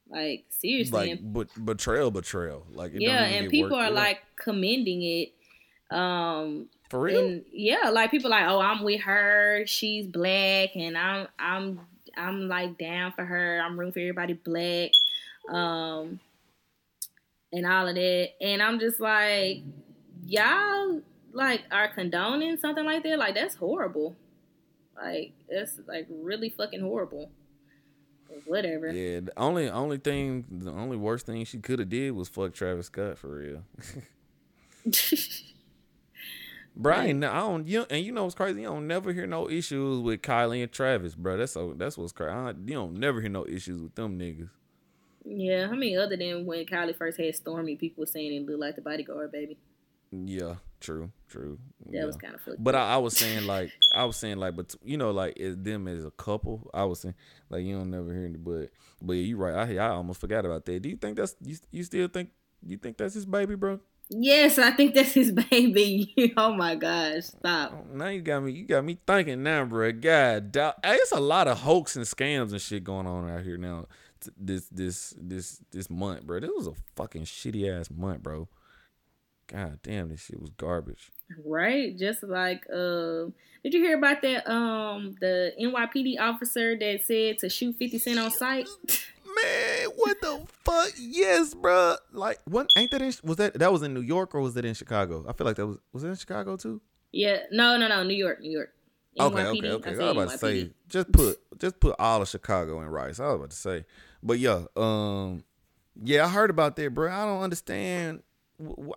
[0.10, 2.66] Like seriously, Like but betrayal, betrayal.
[2.72, 5.34] Like it yeah, and people are like commending it.
[5.96, 7.20] Um, for real.
[7.20, 9.64] and yeah, like people like, oh, I'm with her.
[9.66, 11.80] She's black, and I'm I'm
[12.16, 13.60] I'm like down for her.
[13.60, 14.91] I'm rooting for everybody black,
[15.50, 16.20] um,
[17.52, 18.30] and all of that.
[18.39, 19.64] And I'm just like,
[20.26, 21.02] y'all
[21.34, 23.18] like are condoning something like that.
[23.18, 24.16] Like that's horrible.
[24.96, 27.32] Like that's like really fucking horrible.
[28.46, 28.91] Whatever.
[28.91, 32.54] Yeah, the only only thing, the only worst thing she could have did was fuck
[32.54, 33.64] Travis Scott for real.
[36.76, 37.67] Brian, I don't.
[37.67, 38.61] You and you know what's crazy?
[38.61, 41.38] You don't never hear no issues with Kylie and Travis, bro.
[41.38, 41.74] That's so.
[41.78, 42.32] That's what's crazy.
[42.32, 44.49] I, you don't never hear no issues with them niggas.
[45.26, 48.59] Yeah, I mean, other than when Kylie first had Stormi, people were saying it looked
[48.59, 49.57] like the bodyguard baby.
[50.11, 51.59] Yeah, true, true.
[51.86, 52.05] That yeah.
[52.05, 52.63] was kind of fucked.
[52.63, 52.76] But.
[52.76, 55.88] I, I was saying like I was saying like, but you know like as them
[55.88, 57.15] as a couple, I was saying
[57.49, 58.69] like you don't never hear it, but
[59.01, 59.69] but yeah, you right.
[59.69, 60.82] I I almost forgot about that.
[60.82, 61.55] Do you think that's you?
[61.71, 62.32] You still think
[62.65, 63.80] you think that's his baby, bro?
[64.18, 66.34] Yes, I think that's his baby.
[66.38, 67.74] oh my gosh, stop.
[67.74, 68.51] Oh, now you got me.
[68.51, 69.91] You got me thinking now, bro.
[69.91, 70.55] God.
[70.84, 73.86] It's a lot of hoax and scams and shit going on out here now.
[74.38, 76.39] This this this this month, bro.
[76.39, 78.47] This was a fucking shitty ass month, bro.
[79.47, 81.11] God damn, this shit was garbage.
[81.45, 81.97] Right?
[81.97, 83.26] Just like uh
[83.64, 88.20] did you hear about that um the NYPD officer that said to shoot 50 Cent
[88.20, 88.68] on sight?
[88.88, 90.91] Man, what the fuck?
[90.97, 91.95] Yes, bro.
[92.11, 92.68] Like, what?
[92.76, 93.14] Ain't that in?
[93.24, 95.26] Was that that was in New York or was that in Chicago?
[95.28, 96.82] I feel like that was was it in Chicago too.
[97.11, 98.70] yeah, no, no, no, New York, New York.
[99.20, 99.89] Okay, NYPD, okay, okay.
[99.91, 103.20] I, I was about to say just put just put all of Chicago in Rice.
[103.20, 103.86] I was about to say,
[104.24, 105.43] but yeah, um,
[106.03, 107.11] yeah, I heard about that, bro.
[107.11, 108.24] I don't understand.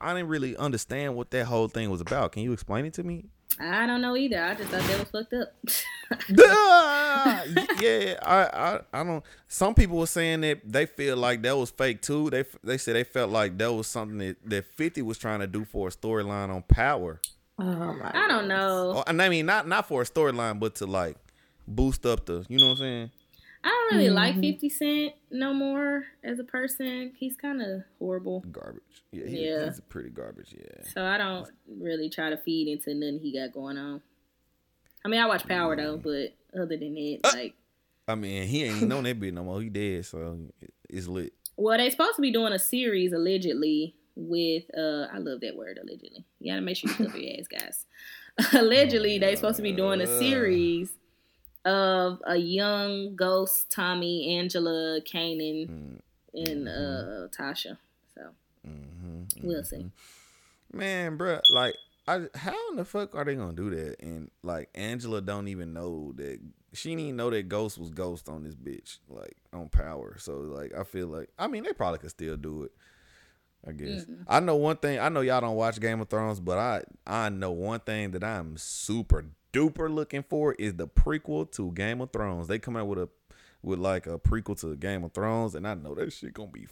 [0.01, 2.33] I didn't really understand what that whole thing was about.
[2.33, 3.27] Can you explain it to me?
[3.59, 4.43] I don't know either.
[4.43, 5.55] I just thought that was fucked up.
[6.39, 7.43] Ah,
[7.81, 9.25] yeah, I, I, I don't.
[9.49, 12.31] Some people were saying that they feel like that was fake too.
[12.31, 15.47] They, they said they felt like that was something that, that Fifty was trying to
[15.47, 17.21] do for a storyline on Power.
[17.59, 18.11] Oh my.
[18.13, 18.95] I don't know.
[18.97, 21.17] Oh, and I mean, not not for a storyline, but to like
[21.67, 23.11] boost up the, you know what I'm saying?
[23.67, 24.41] I don't really like Mhm.
[24.43, 27.13] 50 Cent no more as a person.
[27.19, 28.41] He's kind of horrible.
[28.53, 28.83] Garbage.
[29.11, 29.65] Yeah, he, Yeah.
[29.67, 30.55] he's pretty garbage.
[30.57, 30.85] Yeah.
[30.93, 34.03] So I don't really try to feed into nothing he got going on.
[35.05, 37.31] I mean, I watch Power though, but other than that, Uh.
[37.35, 37.55] like,
[38.07, 39.61] I mean, he ain't known that bitch no more.
[39.61, 40.39] He dead, so
[40.89, 41.33] it's lit.
[41.57, 45.79] well, they supposed to be doing a series allegedly with, uh, I love that word
[45.83, 46.25] allegedly.
[46.39, 47.87] You gotta make sure you cover your ass, guys.
[48.53, 50.19] allegedly, they supposed to be doing a Uh.
[50.21, 50.97] series
[51.67, 56.01] of a young ghost Tommy, Angela, Kanan, Mm,
[56.35, 57.77] and uh Tasha.
[58.15, 58.23] So
[58.67, 59.77] mhm, we'll see.
[59.79, 59.91] mhm.
[60.73, 61.75] Man, bruh, like,
[62.09, 64.01] I how in the fuck are they gonna do that?
[64.01, 66.41] And like, Angela don't even know that
[66.73, 70.17] she didn't even know that Ghost was Ghost on this bitch, like on Power.
[70.19, 72.73] So like, I feel like, I mean, they probably could still do it.
[73.67, 74.05] I guess.
[74.05, 74.23] Mm-hmm.
[74.29, 75.01] I know one thing.
[75.01, 78.23] I know y'all don't watch Game of Thrones, but I I know one thing that
[78.23, 82.49] I'm super duper looking for is the prequel to Game of Thrones.
[82.49, 83.09] They come out with a
[83.63, 86.67] with like a prequel to Game of Thrones, and I know that shit gonna be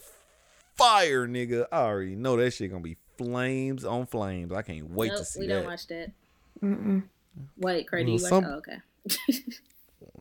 [0.76, 1.66] fire, nigga.
[1.72, 4.52] I already know that shit gonna be flames on flames.
[4.52, 5.54] I can't wait nope, to see we that.
[5.54, 6.10] don't watch that.
[6.62, 7.02] Mm-mm.
[7.56, 8.30] Wait, Craig, do Well, you watch?
[8.30, 8.78] some- Oh, okay.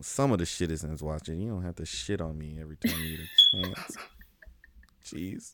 [0.00, 1.40] Some of the citizens watching.
[1.40, 3.96] You don't have to shit on me every time you get a chance.
[5.04, 5.52] Jeez.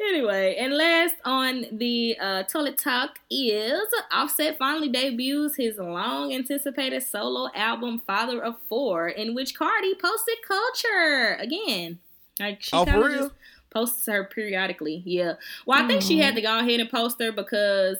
[0.00, 7.02] Anyway, and last on the uh, toilet talk is Offset finally debuts his long anticipated
[7.02, 11.98] solo album Father of Four, in which Cardi posted Kulture again.
[12.40, 13.18] Like she Oh, for real?
[13.18, 13.34] just
[13.70, 15.02] posts her periodically.
[15.04, 15.34] Yeah.
[15.66, 17.98] Well, I think she had to go ahead and post her because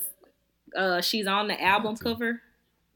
[0.75, 2.41] uh, she's on the album cover.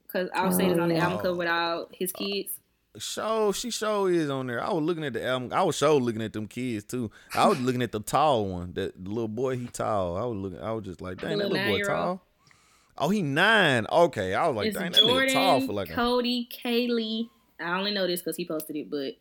[0.07, 1.01] Because Offset is on the Oh.
[1.01, 2.53] album cover without his kids.
[2.99, 4.63] Show she show is on there.
[4.63, 5.51] I was looking at the album.
[5.53, 7.11] I was show looking at them kids too.
[7.35, 8.73] I was looking at the tall one.
[8.73, 10.17] That little boy, he tall.
[10.17, 10.59] I was looking.
[10.59, 12.21] I was just like, dang, that little little boy tall.
[12.97, 13.85] Oh, he nine.
[13.91, 15.89] Okay, I was like, it's dang, that nigga tall for like.
[15.89, 17.29] A, Kody, Kaylee.
[17.59, 19.13] I only know this because he posted it, but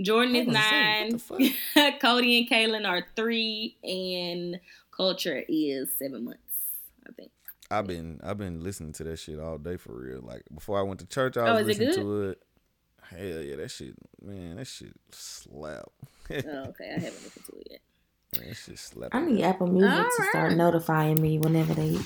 [0.00, 1.98] Jordan is was gonna say, nine.
[2.00, 4.60] Kody and Kaylin are three, and
[4.98, 6.40] Kulture is seven months.
[7.08, 7.30] I think.
[7.70, 10.20] I've been I've been listening to that shit all day for real.
[10.20, 12.42] Like before I went to church, I Oh, was it listening to it.
[13.16, 15.84] Hell yeah, that shit, man, that shit slap.
[16.30, 17.80] Oh, okay, I haven't listened to it yet.
[18.38, 19.10] Man, that shit slap.
[19.14, 20.30] I need Apple Music to Alright.
[20.30, 21.98] start notifying me whenever they,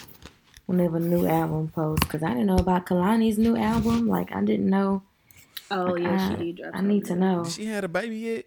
[0.66, 2.04] whenever a new album posts.
[2.08, 4.08] Cause I didn't know about Kehlani's new album.
[4.08, 5.04] Like I didn't know.
[5.70, 6.70] Oh Like, yeah, I, she did drop.
[6.74, 7.44] I need to know.
[7.44, 8.44] She had a baby yet?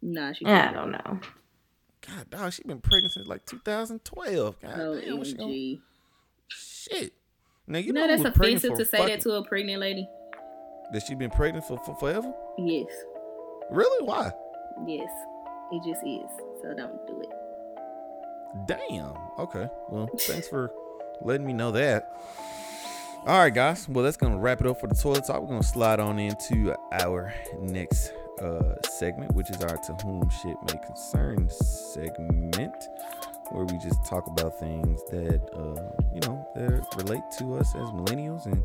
[0.00, 0.46] Nah, she.
[0.46, 1.20] I don't know.
[2.06, 4.60] God, dog, she been pregnant since like 2012.
[4.60, 5.76] God Oh, damn, what she gonna,
[6.48, 7.12] shit.
[7.66, 10.08] Now you You know, know that's offensive to say fucking- that to a pregnant lady.
[10.92, 12.32] That she been pregnant for, for forever?
[12.58, 12.86] Yes,
[13.70, 14.04] Really?
[14.06, 14.30] Why?
[14.86, 15.10] yes,
[15.72, 16.30] it just is.
[16.62, 17.28] So don't do it.
[18.66, 19.14] Damn.
[19.38, 19.68] Okay.
[19.88, 20.70] Well, thanks for
[21.22, 22.12] letting me know that.
[23.26, 23.88] All right, guys.
[23.88, 25.40] Well, that's gonna wrap it up for the toilet talk.
[25.40, 28.12] We're gonna slide on into our next
[28.42, 32.76] uh, segment, which is our "To Whom Shit May Concern" segment,
[33.50, 37.88] where we just talk about things that uh, you know that relate to us as
[37.88, 38.62] millennials and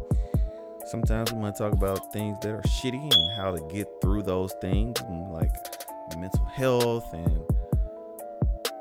[0.89, 4.53] Sometimes we might talk about things that are shitty and how to get through those
[4.59, 5.51] things, and like
[6.17, 7.43] mental health and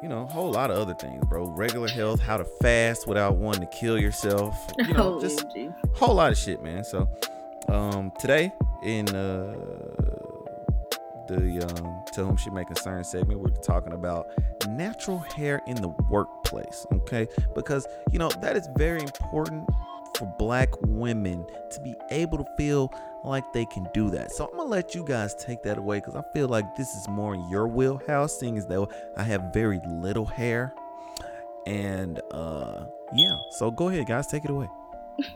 [0.03, 1.45] you know, a whole lot of other things, bro.
[1.49, 4.57] Regular health, how to fast without wanting to kill yourself.
[4.87, 6.83] You know, Oh, just a whole lot of shit, man.
[6.83, 7.11] So,
[7.69, 8.53] um, today
[8.83, 9.55] in uh,
[11.29, 14.29] the um, "To Whom She May Concern" segment, we're talking about
[14.69, 16.87] natural hair in the workplace.
[16.91, 19.69] Okay, because you know that is very important
[20.19, 22.93] for Black women to be able to feel
[23.25, 24.33] like they can do that.
[24.33, 27.09] So I'm gonna let you guys take that away because I feel like this is
[27.09, 30.75] more in your wheelhouse, seeing as though I have very little hair.
[31.67, 34.69] And uh, yeah, so go ahead, guys, take it away.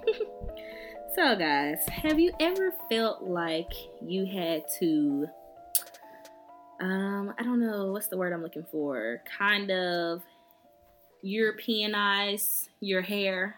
[1.15, 3.71] So, guys, have you ever felt like
[4.01, 5.27] you had to,
[6.81, 9.23] um, I don't know, what's the word I'm looking for?
[9.39, 10.23] Kind of
[11.23, 13.57] Europeanize your hair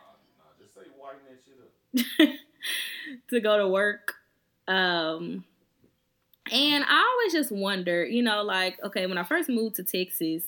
[0.60, 1.70] Just say whiten that shit up.
[3.30, 4.14] to go to work?
[4.68, 5.44] Um,
[6.52, 10.44] and I always just wonder, you know, like, okay, when I first moved to Texas,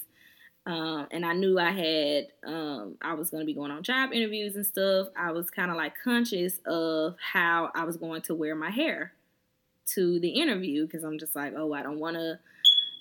[0.66, 4.12] um, and I knew I had, um, I was going to be going on job
[4.12, 5.08] interviews and stuff.
[5.16, 9.12] I was kind of like conscious of how I was going to wear my hair
[9.94, 12.40] to the interview because I'm just like, oh, I don't want to,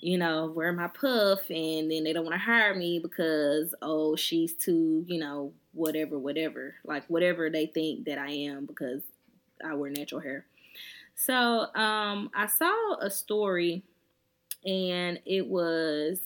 [0.00, 4.16] you know, wear my puff and then they don't want to hire me because, oh,
[4.16, 9.02] she's too, you know, whatever, whatever, like whatever they think that I am because
[9.64, 10.44] I wear natural hair.
[11.14, 11.34] So
[11.74, 13.82] um, I saw a story
[14.64, 16.20] and it was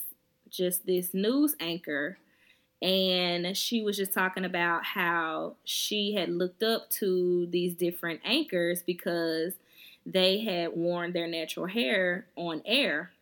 [0.51, 2.19] just this news anchor
[2.83, 8.83] and she was just talking about how she had looked up to these different anchors
[8.83, 9.53] because
[10.07, 13.13] they had worn their natural hair on air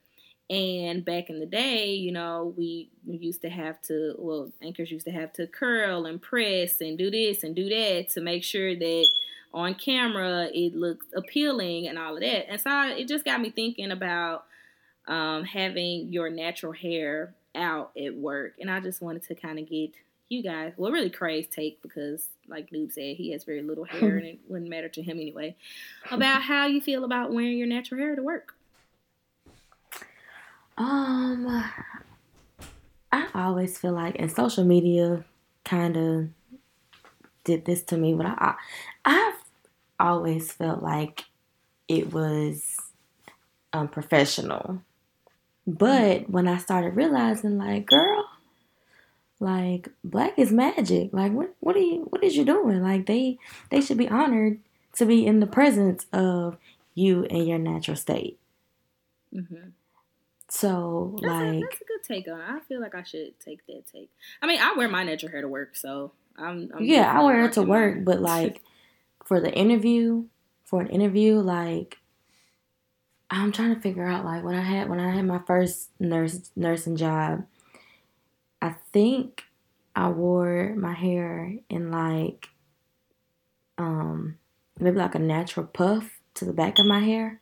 [0.51, 5.05] and back in the day you know we used to have to well anchors used
[5.05, 8.75] to have to curl and press and do this and do that to make sure
[8.75, 9.07] that
[9.53, 13.41] on camera it looked appealing and all of that and so I, it just got
[13.41, 14.45] me thinking about
[15.09, 18.55] um, having your natural hair out at work.
[18.61, 19.91] And I just wanted to kind of get
[20.29, 24.17] you guys, well, really Craig's take because, like Noob said, he has very little hair
[24.19, 25.57] and it wouldn't matter to him anyway,
[26.11, 28.55] about how you feel about wearing your natural hair to work.
[30.79, 31.65] Um,
[33.11, 35.25] I always feel like, and social media
[35.65, 36.29] kind of
[37.43, 38.55] did this to me, but I, I,
[39.05, 39.43] I've
[39.99, 41.25] always felt like
[41.89, 42.77] it was
[43.73, 44.83] unprofessional.
[45.67, 48.25] But when I started realizing, like, girl,
[49.41, 51.11] like black is magic.
[51.13, 52.83] Like, what, what are you, what is you doing?
[52.83, 53.39] Like, they,
[53.71, 54.61] they should be honored
[54.95, 56.57] to be in the presence of
[56.95, 58.39] you in your natural state.
[59.35, 59.71] Mm-hmm.
[60.51, 62.41] So, That's, a, like, that's a good take on.
[62.41, 64.11] I feel like I should take that take.
[64.41, 66.71] I mean, I wear my natural hair to work, so I'm.
[66.75, 68.05] I'm yeah, I wear it to work, mine.
[68.05, 68.63] but like
[69.27, 70.25] for the interview,
[70.65, 71.99] for an interview, like
[73.31, 76.51] I'm trying to figure out like when I had when I had my first nurse
[76.57, 77.45] nursing job,
[78.63, 79.45] I think
[79.95, 82.49] I wore my hair in like
[83.77, 84.39] um
[84.81, 87.41] maybe like a natural puff to the back of my hair.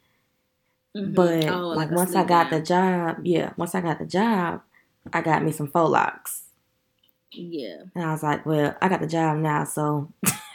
[0.97, 1.15] Mhm.
[1.15, 2.61] But Oh, like a once I got down.
[2.61, 4.63] the job, yeah, once I got the job,
[5.13, 6.43] I got me some faux locks.
[7.33, 10.11] yeah, And I was like, well, I got the job now, so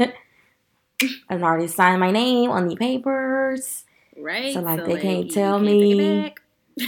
[1.29, 3.85] I've already signed my name on the papers.
[4.17, 4.53] right.
[4.53, 6.33] So, like, they can't tell can't me-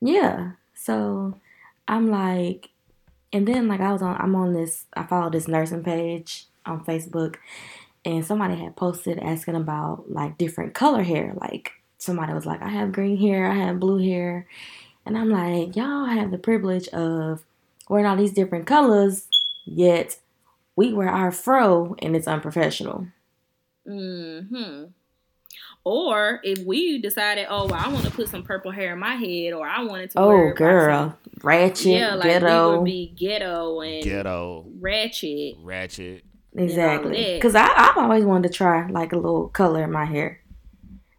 [0.00, 0.52] Yeah.
[0.74, 1.34] So
[1.88, 2.70] I'm like,
[3.32, 6.84] and then like I was on, I'm on this, I followed this nursing page on
[6.84, 7.36] Facebook,
[8.04, 11.34] and somebody had posted asking about like different color hair.
[11.40, 14.46] Like somebody was like, I have green hair, I have blue hair,
[15.04, 17.44] and I'm like, y'all have the privilege of
[17.88, 19.26] wearing all these different colors,
[19.64, 20.18] yet
[20.74, 23.06] we wear our fro and it's unprofessional.
[23.86, 24.84] Hmm.
[25.84, 29.14] Or if we decided, oh, well, I want to put some purple hair in my
[29.14, 30.18] head, or I wanted to.
[30.18, 32.76] Oh, like, girl, some- ratchet, yeah, like we ghetto.
[32.78, 35.56] would be ghetto and Ghetto, ratchet.
[35.62, 36.24] ratchet.
[36.56, 37.12] Exactly.
[37.22, 37.34] that.
[37.36, 40.40] Because I've always wanted to try like a little color in my hair.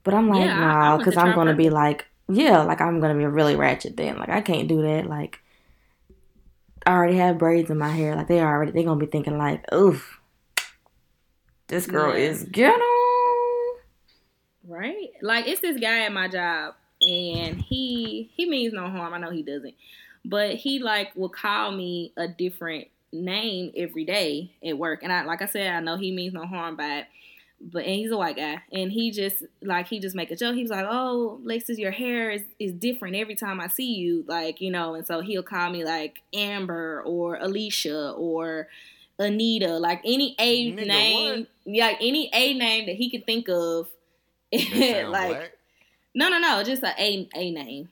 [0.07, 3.13] But I'm like, Yeah, nah, because I'm going to be like, yeah, like I'm going
[3.13, 4.17] to be really ratchet then.
[4.17, 5.07] Like, I can't do that.
[5.07, 5.39] Like,
[6.85, 8.15] I already have braids in my hair.
[8.15, 10.21] Like, they already, they're going to be thinking, like, oof,
[11.67, 12.29] this girl Yeah.
[12.29, 12.83] is ghetto.
[14.67, 15.11] Right?
[15.21, 19.13] Like it's this guy at my job and he he means no harm.
[19.13, 19.75] I know he doesn't.
[20.25, 25.03] But he like will call me a different name every day at work.
[25.03, 27.05] And I like I said, I know he means no harm by it.
[27.59, 28.61] But and he's a white guy.
[28.71, 30.55] And he just like he just make a joke.
[30.55, 34.23] He was like, Oh, Lexus, your hair is, is different every time I see you.
[34.27, 38.67] Like, you know, and so he'll call me like Amber or Alicia or
[39.19, 41.47] Anita, like any A Nigga, name, what?
[41.65, 43.89] yeah, any A name that he could think of.
[44.51, 45.51] Like black?
[46.15, 47.89] no, no, no, just a A A name.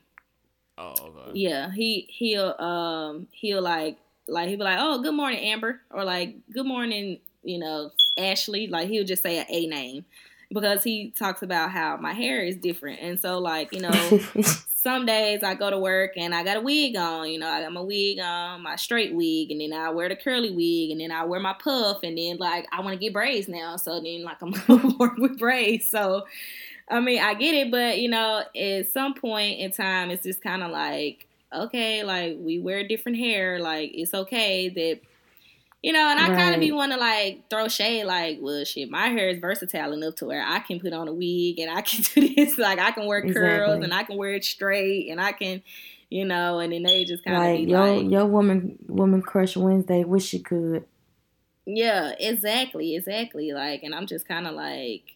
[0.78, 0.94] Oh,
[1.28, 1.38] okay.
[1.38, 3.98] Yeah, he he'll um he'll like
[4.28, 8.66] like he'll be like, oh, good morning, Amber, or like good morning, you know, Ashley.
[8.66, 10.04] Like he'll just say a A name
[10.52, 14.20] because he talks about how my hair is different, and so like you know.
[14.86, 17.60] some days I go to work and I got a wig on, you know, I
[17.60, 21.00] got my wig on, my straight wig, and then I wear the curly wig, and
[21.00, 24.00] then I wear my puff, and then like I want to get braids now, so
[24.00, 25.88] then like I'm gonna work with braids.
[25.88, 26.26] So,
[26.88, 30.40] I mean, I get it, but you know, at some point in time, it's just
[30.40, 35.00] kind of like, okay, like we wear different hair, like it's okay that.
[35.86, 38.90] You know, and I kind of be want to like throw shade, like, well, shit,
[38.90, 41.80] my hair is versatile enough to where I can put on a wig and I
[41.80, 45.20] can do this, like, I can wear curls and I can wear it straight and
[45.20, 45.62] I can,
[46.10, 49.22] you know, and then they just kind of like be your like, your woman woman
[49.22, 50.02] crush Wednesday.
[50.02, 50.84] Wish she could.
[51.66, 53.52] yeah, exactly, exactly.
[53.52, 55.14] Like, and I'm just kind of like,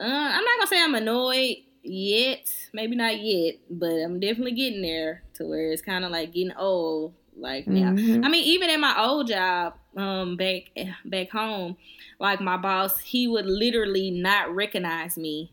[0.00, 4.80] uh, I'm not gonna say I'm annoyed yet, maybe not yet, but I'm definitely getting
[4.80, 7.12] there to where it's kind of like getting old.
[7.36, 8.24] Like now, Mhm.
[8.24, 10.70] I mean, even in my old job, um, back
[11.04, 11.76] back home,
[12.18, 15.52] like my boss, he would literally not recognize me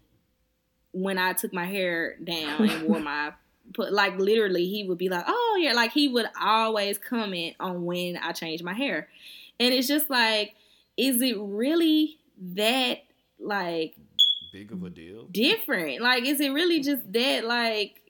[0.93, 3.33] when I took my hair down and wore my
[3.73, 7.85] put like literally he would be like, "Oh, yeah," like he would always comment on
[7.85, 9.07] when I changed my hair.
[9.59, 10.55] And it's just like
[10.97, 12.19] is it really
[12.55, 12.99] that
[13.39, 13.95] like
[14.51, 15.27] Big of a deal.
[15.31, 16.01] different?
[16.01, 17.45] Like, is it really just that?
[17.45, 18.00] Like,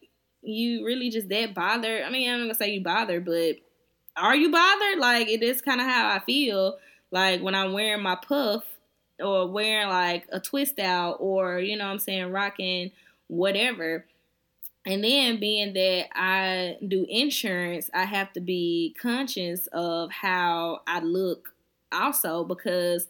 [0.41, 2.03] you really just that bothered?
[2.03, 3.57] I mean, I'm not gonna say you bothered, but
[4.17, 4.99] are you bothered?
[4.99, 6.77] Like, it is kind of how I feel.
[7.11, 8.63] Like when I'm wearing my puff
[9.19, 12.91] or wearing like a twist out or you know I'm saying rocking
[13.27, 14.05] whatever.
[14.85, 21.01] And then being that I do insurance, I have to be conscious of how I
[21.01, 21.53] look
[21.91, 23.07] also because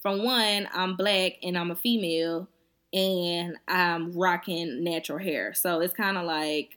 [0.00, 2.48] from one, I'm black and I'm a female
[2.92, 5.54] and I'm rocking natural hair.
[5.54, 6.76] So it's kind of like,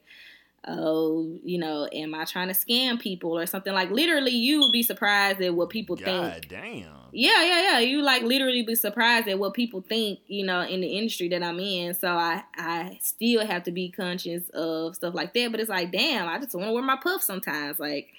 [0.67, 3.73] oh, you know, am I trying to scam people or something?
[3.73, 6.07] Like literally, you would be surprised at what people think.
[6.07, 6.85] God damn.
[7.11, 7.79] Yeah, yeah, yeah.
[7.79, 11.43] You like literally be surprised at what people think, you know, in the industry that
[11.43, 11.93] I'm in.
[11.93, 15.51] So I I still have to be conscious of stuff like that.
[15.51, 17.79] But it's like, damn, I just want to wear my puff sometimes.
[17.79, 18.09] Like,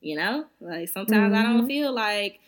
[0.00, 1.66] you know, like sometimes I don't Mhm.
[1.68, 2.40] feel like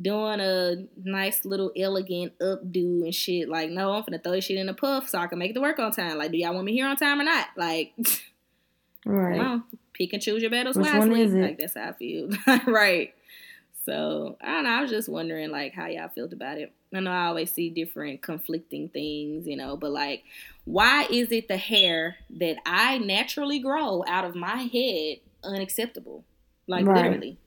[0.00, 3.48] doing a nice little elegant updo and shit.
[3.48, 5.54] Like, no, I'm finna throw this shit in a puff so I can make it
[5.54, 6.16] to work on time.
[6.18, 7.48] Like, do y'all want me here on time or not?
[7.56, 7.92] Like,
[9.04, 9.36] Right.
[9.38, 9.64] Come on,
[9.94, 11.22] pick and choose your battles Which one wisely.
[11.22, 11.40] is it?
[11.42, 12.30] Like that's how I feel.
[12.66, 13.12] right.
[13.84, 14.70] So I don't know.
[14.70, 16.72] I was just wondering like how y'all felt about it.
[16.94, 20.22] I know I always see different conflicting things, you know, but like
[20.66, 26.22] why is it the hair that I naturally grow out of my head unacceptable?
[26.68, 26.96] Like Right.
[27.02, 27.38] literally.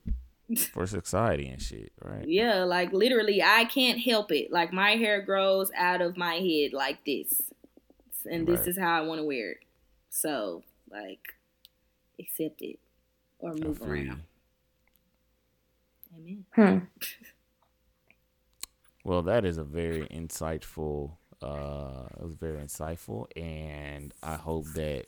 [0.72, 2.28] For society and shit, right?
[2.28, 4.52] Yeah, like literally I can't help it.
[4.52, 7.42] Like my hair grows out of my head like this.
[8.30, 8.68] And this Right.
[8.70, 9.58] is how I want to wear it.
[10.10, 11.20] So, like
[12.20, 12.80] accept it
[13.40, 13.88] or move on.
[13.88, 13.94] you.
[13.94, 14.22] around.
[16.18, 16.46] Amen.
[16.56, 16.78] Hmm.
[19.04, 21.12] Well, that is a very insightful.
[21.42, 25.06] Uh, it was very insightful, and I hope that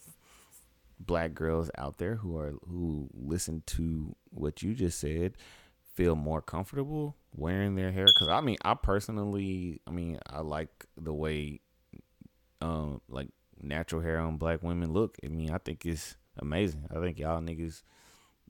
[1.00, 5.34] black girls out there who are who listen to what you just said
[5.94, 8.06] feel more comfortable wearing their hair.
[8.06, 11.62] Because I mean, I personally, I mean, I like the way,
[12.62, 13.30] um, like
[13.62, 15.18] natural hair on black women look.
[15.24, 16.88] I mean, I think it's amazing.
[16.96, 17.82] I think y'all niggas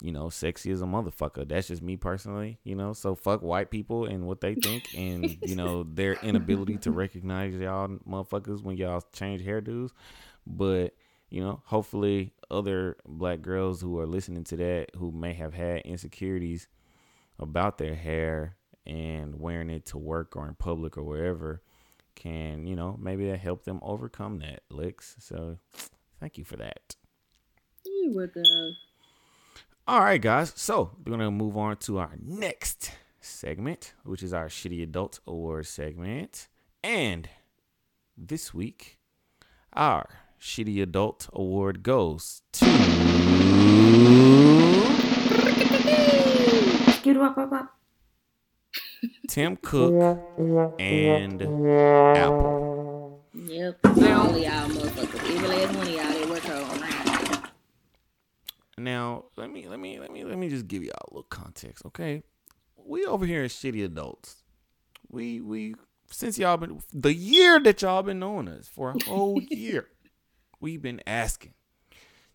[0.01, 1.47] you know, sexy as a motherfucker.
[1.47, 2.93] That's just me personally, you know.
[2.93, 7.55] So fuck white people and what they think, and you know their inability to recognize
[7.55, 9.91] y'all motherfuckers when y'all change hairdos.
[10.45, 10.93] But
[11.29, 15.81] you know, hopefully, other black girls who are listening to that who may have had
[15.81, 16.67] insecurities
[17.39, 21.61] about their hair and wearing it to work or in public or wherever
[22.15, 25.15] can, you know, maybe that help them overcome that licks.
[25.19, 25.57] So,
[26.19, 26.95] thank you for that.
[27.85, 28.73] You good.
[29.87, 30.51] All right, guys.
[30.55, 32.91] So we're gonna move on to our next
[33.21, 36.49] segment, which is our Shitty Adult Award segment.
[36.83, 37.29] And
[38.17, 38.99] this week,
[39.71, 40.09] our
[40.39, 42.65] Shitty Adult Award goes to.
[49.27, 50.19] Tim Cook
[50.79, 53.25] and Apple.
[53.33, 53.79] Yep.
[53.83, 55.35] Not only y'all motherfuckers.
[55.35, 57.49] Every last one of y'all that work around.
[58.79, 61.85] Now, let me let me let me let me just give y'all a little context,
[61.85, 62.23] okay?
[62.75, 64.43] We over here as shitty adults.
[65.09, 65.75] We we
[66.11, 69.87] since y'all been the year that y'all been knowing us for a whole year,
[70.59, 71.53] we've been asking.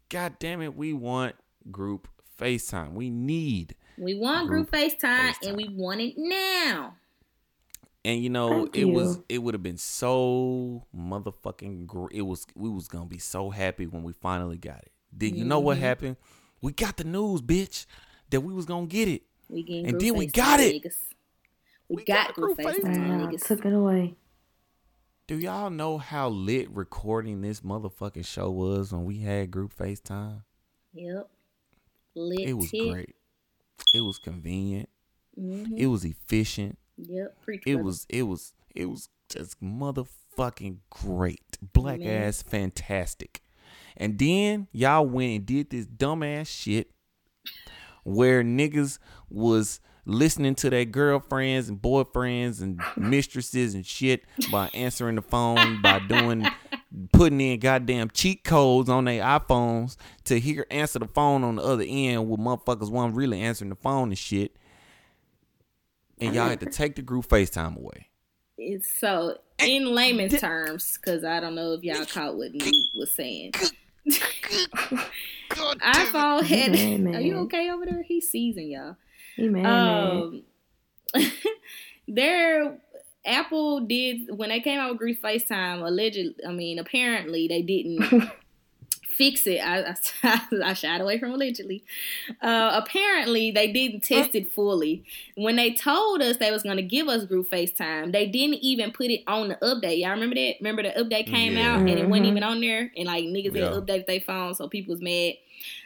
[0.09, 1.35] God damn it, we want
[1.71, 2.09] group
[2.39, 2.93] FaceTime.
[2.93, 3.75] We need.
[3.99, 6.97] We want group, group FaceTime, FaceTime, and we want it now.
[8.05, 8.89] And you know, Thank it you.
[8.89, 12.13] was it would have been so motherfucking great.
[12.13, 14.93] It was we was gonna be so happy when we finally got it.
[15.17, 15.85] Did you know what mm-hmm.
[15.85, 16.17] happened?
[16.61, 17.87] We got the news, bitch,
[18.31, 19.23] that we was gonna get it.
[19.49, 20.83] We and then we got it.
[20.83, 20.97] Niggas.
[21.89, 23.31] We, we got, got group FaceTime.
[23.31, 23.47] Niggas.
[23.47, 24.15] Took it away.
[25.33, 30.43] Do y'all know how lit recording this motherfucking show was when we had group FaceTime?
[30.93, 31.27] Yep.
[32.15, 32.49] Lit.
[32.51, 33.17] It was great.
[33.95, 34.91] It was convenient.
[35.41, 35.79] Mm-hmm.
[35.79, 36.77] It was efficient.
[36.99, 37.35] Yep.
[37.65, 38.05] It was.
[38.11, 38.53] It was.
[38.75, 41.57] It was just motherfucking great.
[41.63, 42.25] Black Man.
[42.25, 43.41] ass fantastic.
[43.97, 46.91] And then y'all went and did this dumbass shit
[48.05, 48.99] where niggas
[49.31, 55.81] was listening to their girlfriends and boyfriends and mistresses and shit by answering the phone
[55.81, 56.47] by doing
[57.13, 61.63] putting in goddamn cheat codes on their iPhones to hear answer the phone on the
[61.63, 64.57] other end with motherfuckers one really answering the phone and shit.
[66.19, 68.09] And y'all had to take the group FaceTime away.
[68.57, 73.13] It's so in layman's terms, because I don't know if y'all caught what he was
[73.13, 73.53] saying.
[75.51, 77.15] iPhone had.
[77.15, 78.03] Are you okay over there?
[78.03, 78.97] He's seizing y'all.
[79.37, 80.43] He mad, um,
[82.09, 82.79] there,
[83.25, 85.87] Apple did when they came out with Group FaceTime.
[85.87, 88.31] Allegedly, I mean, apparently they didn't
[89.13, 89.59] fix it.
[89.59, 91.85] I, I, I shied away from allegedly.
[92.41, 95.05] Uh, apparently, they didn't test it fully.
[95.37, 98.91] When they told us they was going to give us group FaceTime, they didn't even
[98.91, 100.01] put it on the update.
[100.01, 100.57] Y'all remember that?
[100.61, 101.75] Remember the update came yeah.
[101.75, 102.27] out and it wasn't mm-hmm.
[102.27, 103.65] even on there, and like niggas yeah.
[103.65, 105.35] had update their phone, so people was mad.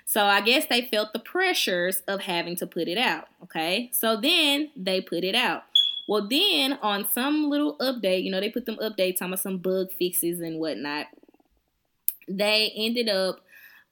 [0.05, 3.29] So I guess they felt the pressures of having to put it out.
[3.43, 5.64] Okay, so then they put it out.
[6.09, 9.91] Well, then on some little update, you know, they put them updates on some bug
[9.93, 11.07] fixes and whatnot
[12.29, 13.41] they ended up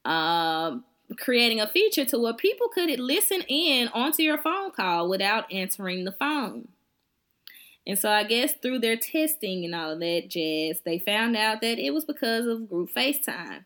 [0.04, 0.84] um,
[1.18, 6.04] creating a feature to where people could listen in onto your phone call without answering
[6.04, 6.68] the phone.
[7.86, 11.60] And so I guess through their testing and all of that jazz, they found out
[11.60, 13.64] that it was because of group FaceTime.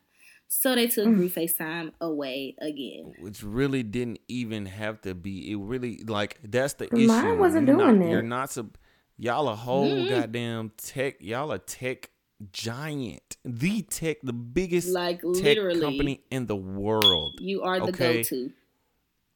[0.48, 1.14] So they took mm.
[1.14, 3.12] group FaceTime away again.
[3.20, 5.52] Which really didn't even have to be.
[5.52, 7.06] It really like that's the Mine issue.
[7.08, 8.10] Mine wasn't you're doing not, it.
[8.10, 8.76] You're not sub.
[9.18, 10.08] Y'all a whole mm.
[10.08, 11.16] goddamn tech.
[11.20, 12.10] Y'all a tech
[12.52, 17.34] giant, the tech, the biggest like tech company in the world.
[17.40, 18.22] You are the okay?
[18.22, 18.50] go-to.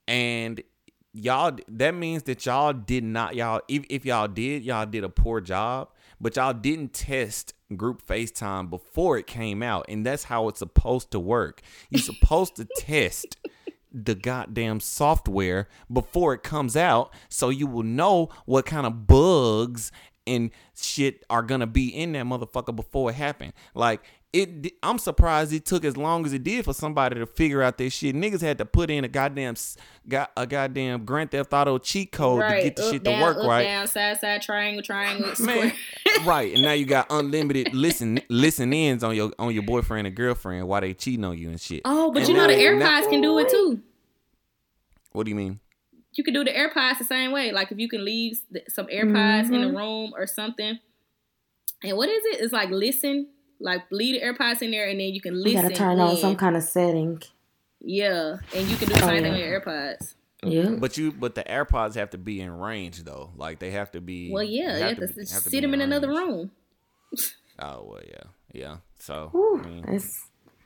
[0.09, 0.63] And
[1.13, 3.61] y'all, that means that y'all did not y'all.
[3.69, 5.89] If, if y'all did, y'all did a poor job.
[6.21, 11.11] But y'all didn't test group FaceTime before it came out, and that's how it's supposed
[11.13, 11.63] to work.
[11.91, 13.37] You're supposed to test
[13.93, 19.93] the goddamn software before it comes out so you will know what kind of bugs
[20.27, 23.53] and shit are gonna be in that motherfucker before it happened.
[23.75, 24.03] Like
[24.33, 27.77] it, I'm surprised it took as long as it did for somebody to figure out
[27.77, 28.15] this shit.
[28.15, 29.55] Niggas had to put in a goddamn,
[30.09, 32.57] got a goddamn Grand Theft Auto cheat code right.
[32.57, 33.65] to get the up, shit down, to work up, right.
[33.65, 35.73] Down, side, side, triangle, triangle, Man,
[36.25, 40.17] right, and now you got unlimited listen listen ins on your on your boyfriend and
[40.17, 41.83] girlfriend while they cheating on you and shit.
[41.85, 43.81] Oh, but and you know the AirPods now, can do it too.
[45.13, 45.61] What do you mean?
[46.15, 47.53] you can do the AirPods the same way.
[47.53, 49.55] Like if you can leave some AirPods mm-hmm.
[49.55, 49.77] in the mm-hmm.
[49.77, 50.79] room or something.
[51.83, 52.41] And what is it?
[52.43, 53.29] It's like listen,
[53.63, 55.57] like leave the AirPods in there, and then you can listen.
[55.57, 56.01] You gotta turn in.
[56.01, 57.23] on some kind of setting.
[57.81, 60.15] Yeah, and you can do the oh, same oh, thing with your AirPods.
[60.45, 63.31] Yeah, but you but the AirPods have to be in range though.
[63.37, 64.33] Like they have to be.
[64.33, 66.51] Well, yeah, you have, to, be, sit them in, in another room.
[67.61, 68.77] oh well, yeah, yeah.
[68.99, 70.01] So Whew, I mean,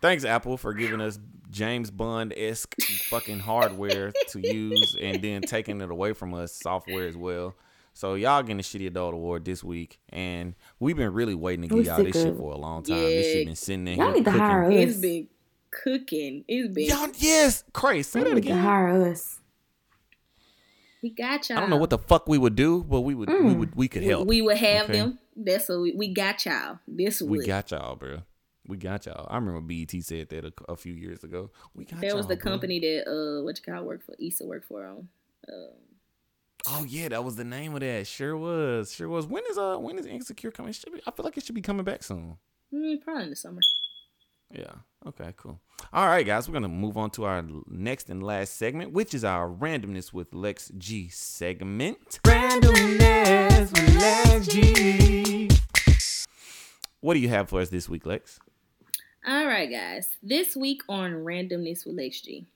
[0.00, 1.18] thanks Apple for giving us
[1.50, 2.74] James Bond esque
[3.08, 7.54] fucking hardware to use and then taking it away from us software as well.
[7.96, 11.74] So y'all getting the shitty adult award this week, and we've been really waiting to
[11.74, 12.98] get y'all this shit for a long time.
[12.98, 13.08] Yeah.
[13.08, 13.94] This shit been sitting there.
[13.94, 14.74] Y'all need to hire us.
[14.74, 15.28] It's been
[15.70, 16.44] cooking.
[16.46, 17.08] It's been y'all.
[17.16, 18.54] Yes, Christ, say that again.
[18.54, 19.40] To hire us.
[21.02, 21.56] We got y'all.
[21.56, 23.30] I don't know what the fuck we would do, but we would.
[23.30, 23.44] Mm.
[23.46, 23.74] We would.
[23.74, 24.28] We could help.
[24.28, 24.98] We, we would have okay?
[24.98, 25.18] them.
[25.34, 26.80] That's what we, we got y'all.
[26.86, 27.30] This would.
[27.30, 28.18] We got y'all, bro.
[28.66, 29.26] We got y'all.
[29.30, 31.50] I remember BET said that a, a few years ago.
[31.74, 32.50] We got That was the bro.
[32.52, 35.08] company that uh what you call work for Issa worked for on.
[35.48, 35.85] Um,
[36.68, 38.06] oh yeah, that was the name of that.
[38.06, 38.92] Sure was.
[38.92, 39.26] Sure was.
[39.26, 40.72] When is uh when is Insecure coming?
[40.72, 42.36] Should be, I feel like it should be coming back soon.
[42.72, 43.60] Mm, probably in the summer.
[44.52, 44.74] Yeah.
[45.06, 45.32] Okay.
[45.36, 45.60] Cool.
[45.92, 46.48] All right, guys.
[46.48, 50.34] We're gonna move on to our next and last segment, which is our randomness with
[50.34, 52.20] Lex G segment.
[52.24, 55.48] Randomness with Lex G.
[57.00, 58.40] What do you have for us this week, Lex?
[59.26, 60.08] All right, guys.
[60.22, 62.46] This week on Randomness with Lex G.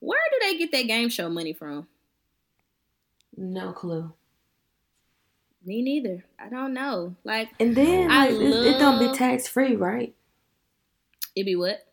[0.00, 1.86] Where do they get that game show money from?
[3.42, 4.12] No clue.
[5.64, 6.24] Me neither.
[6.38, 7.16] I don't know.
[7.24, 8.66] Like, and then like, love...
[8.66, 10.14] it, don't be tax free, right?
[11.34, 11.86] It be what?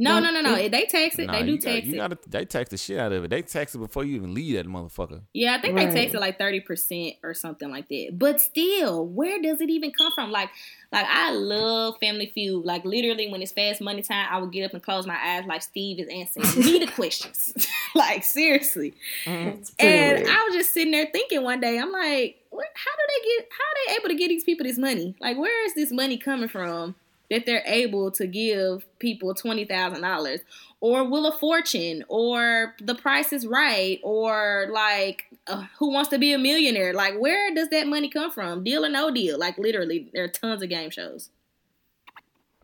[0.00, 0.54] No, no, no, no.
[0.68, 1.26] They tax it.
[1.26, 1.96] Nah, they do you got- tax you it.
[1.96, 3.30] gotta, they tax the shit out of it.
[3.30, 5.22] They tax it before you even leave that motherfucker.
[5.34, 5.90] Yeah, I think Right.
[5.90, 8.10] they tax it like thirty percent or something like that.
[8.12, 10.30] But still, where does it even come from?
[10.30, 10.50] Like,
[10.92, 12.64] like I love Family Feud.
[12.64, 15.46] Like literally, when it's fast money time, I would get up and close my eyes
[15.46, 17.52] like Steve is answering me the questions.
[17.94, 18.94] like seriously.
[19.24, 20.28] It's pretty And weird.
[20.28, 23.48] I was just sitting there thinking one day, I'm like, what, how do they get?
[23.52, 25.14] How are they able to get these people this money?
[25.20, 26.94] Like, where is this money coming from
[27.30, 30.40] that they're able to give people twenty thousand dollars,
[30.80, 36.18] or Wheel of Fortune, or The Price is Right, or like uh, Who Wants to
[36.18, 36.94] Be a Millionaire?
[36.94, 38.64] Like, where does that money come from?
[38.64, 39.38] Deal or no deal?
[39.38, 41.30] Like, literally, there are tons of game shows.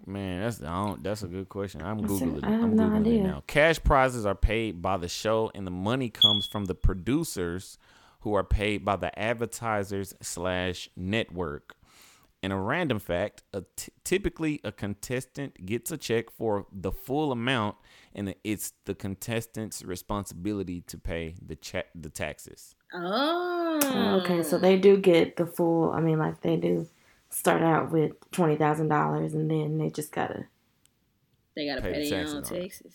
[0.06, 1.82] Man, that's I don't, that's a good question.
[1.82, 2.44] I'm That's a- googling.
[2.44, 3.20] I have I'm no googling idea.
[3.20, 3.42] it now.
[3.46, 7.78] Cash prizes are paid by the show, and the money comes from the producers,
[8.20, 11.74] who are paid by the advertisers slash network.
[12.42, 17.32] And a random fact: a t- typically a contestant gets a check for the full
[17.32, 17.76] amount,
[18.14, 22.74] and it's the contestant's responsibility to pay the check the taxes.
[22.92, 25.90] Oh, okay, so they do get the full.
[25.92, 26.86] I mean, like they do
[27.34, 30.46] start out with twenty thousand dollars, and then they just gotta.
[31.56, 32.62] they gotta pay pay, the their own on it.
[32.62, 32.94] taxes.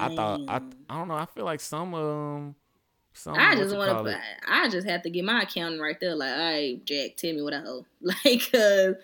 [0.00, 1.14] I thought I I don't know.
[1.14, 2.54] I feel like some um
[3.12, 4.20] some I just want to.
[4.48, 6.14] I just have to get my accountant right there.
[6.14, 7.86] Like, all right, Jack, tell me what I owe.
[8.00, 8.96] Like, cause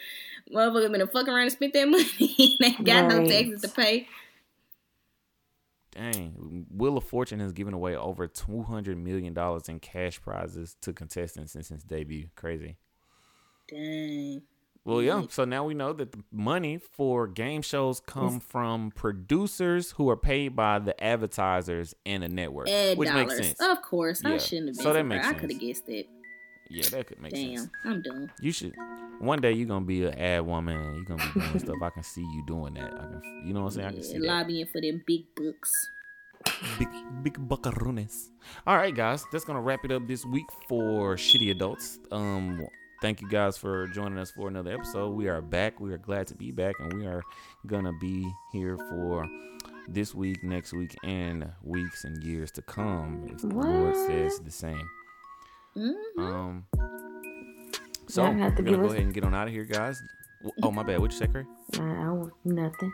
[0.53, 2.57] motherfucker been a fuck around and spent that money.
[2.61, 4.09] they ain't got no taxes to pay.
[5.93, 10.77] Dang, Wheel of Fortune has given away over two hundred million dollars in cash prizes
[10.83, 12.29] to contestants since its debut.
[12.37, 12.77] Crazy.
[13.69, 14.43] Dang.
[14.91, 15.23] Well, yeah.
[15.29, 20.17] So now we know that the money for game shows come from producers who are
[20.17, 23.27] paid by the advertisers and the network, Ad which dollars.
[23.39, 23.61] makes sense.
[23.61, 24.85] Of course, I shouldn't have been.
[24.85, 25.41] So that makes I sense.
[25.41, 26.05] could have guessed that.
[26.73, 27.71] Yeah, that could make Damn, sense.
[27.85, 28.31] I'm done.
[28.41, 28.75] You should
[29.19, 30.95] one day you're gonna be an ad woman.
[30.97, 31.77] You're gonna be doing stuff.
[31.83, 32.93] I can see you doing that.
[32.95, 33.89] I can, you know what I'm saying?
[33.89, 34.27] I can see Yeah, that.
[34.27, 35.71] lobbying for them big books.
[36.79, 36.89] Big
[37.23, 38.31] big buckaroonies.
[38.67, 41.99] All right, guys, that's gonna wrap it up this week for Shitty Adults.
[42.13, 42.67] Um,
[43.01, 45.11] thank you guys for joining us for another episode.
[45.11, 45.81] We are back.
[45.81, 47.23] We are glad to be back, and we are
[47.67, 49.27] gonna be here for
[49.89, 53.27] this week, next week, and weeks and years to come.
[53.31, 54.89] If the Lord says the same.
[55.75, 56.65] hmm Um.
[58.09, 60.01] So we're have to gonna go ahead and get on out of here, guys.
[60.63, 60.99] Oh my bad.
[61.01, 62.93] What'd you say, I want nothing.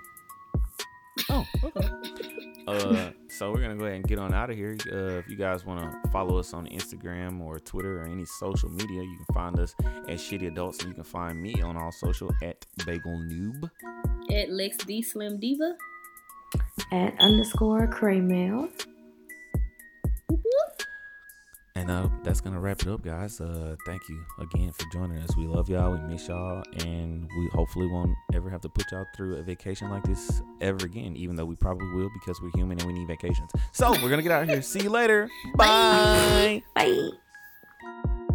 [1.30, 1.88] Oh, okay.
[2.68, 4.76] uh, so we're gonna go ahead and get on out of here.
[4.90, 8.70] Uh, if you guys want to follow us on Instagram or Twitter or any social
[8.70, 11.92] media, you can find us at Shitty Adults, and you can find me on all
[11.92, 13.70] social at Bagel Noob.
[14.32, 15.76] At Lex D Slim Diva.
[16.92, 18.70] At underscore Craymail.
[21.76, 23.38] And uh, that's gonna wrap it up, guys.
[23.38, 25.36] Uh, thank you again for joining us.
[25.36, 25.92] We love y'all.
[25.92, 29.90] We miss y'all, and we hopefully won't ever have to put y'all through a vacation
[29.90, 31.14] like this ever again.
[31.16, 33.50] Even though we probably will because we're human and we need vacations.
[33.72, 34.62] So we're gonna get out of here.
[34.62, 35.28] See you later.
[35.54, 36.62] Bye.
[36.74, 37.10] Bye.
[37.84, 38.25] Thank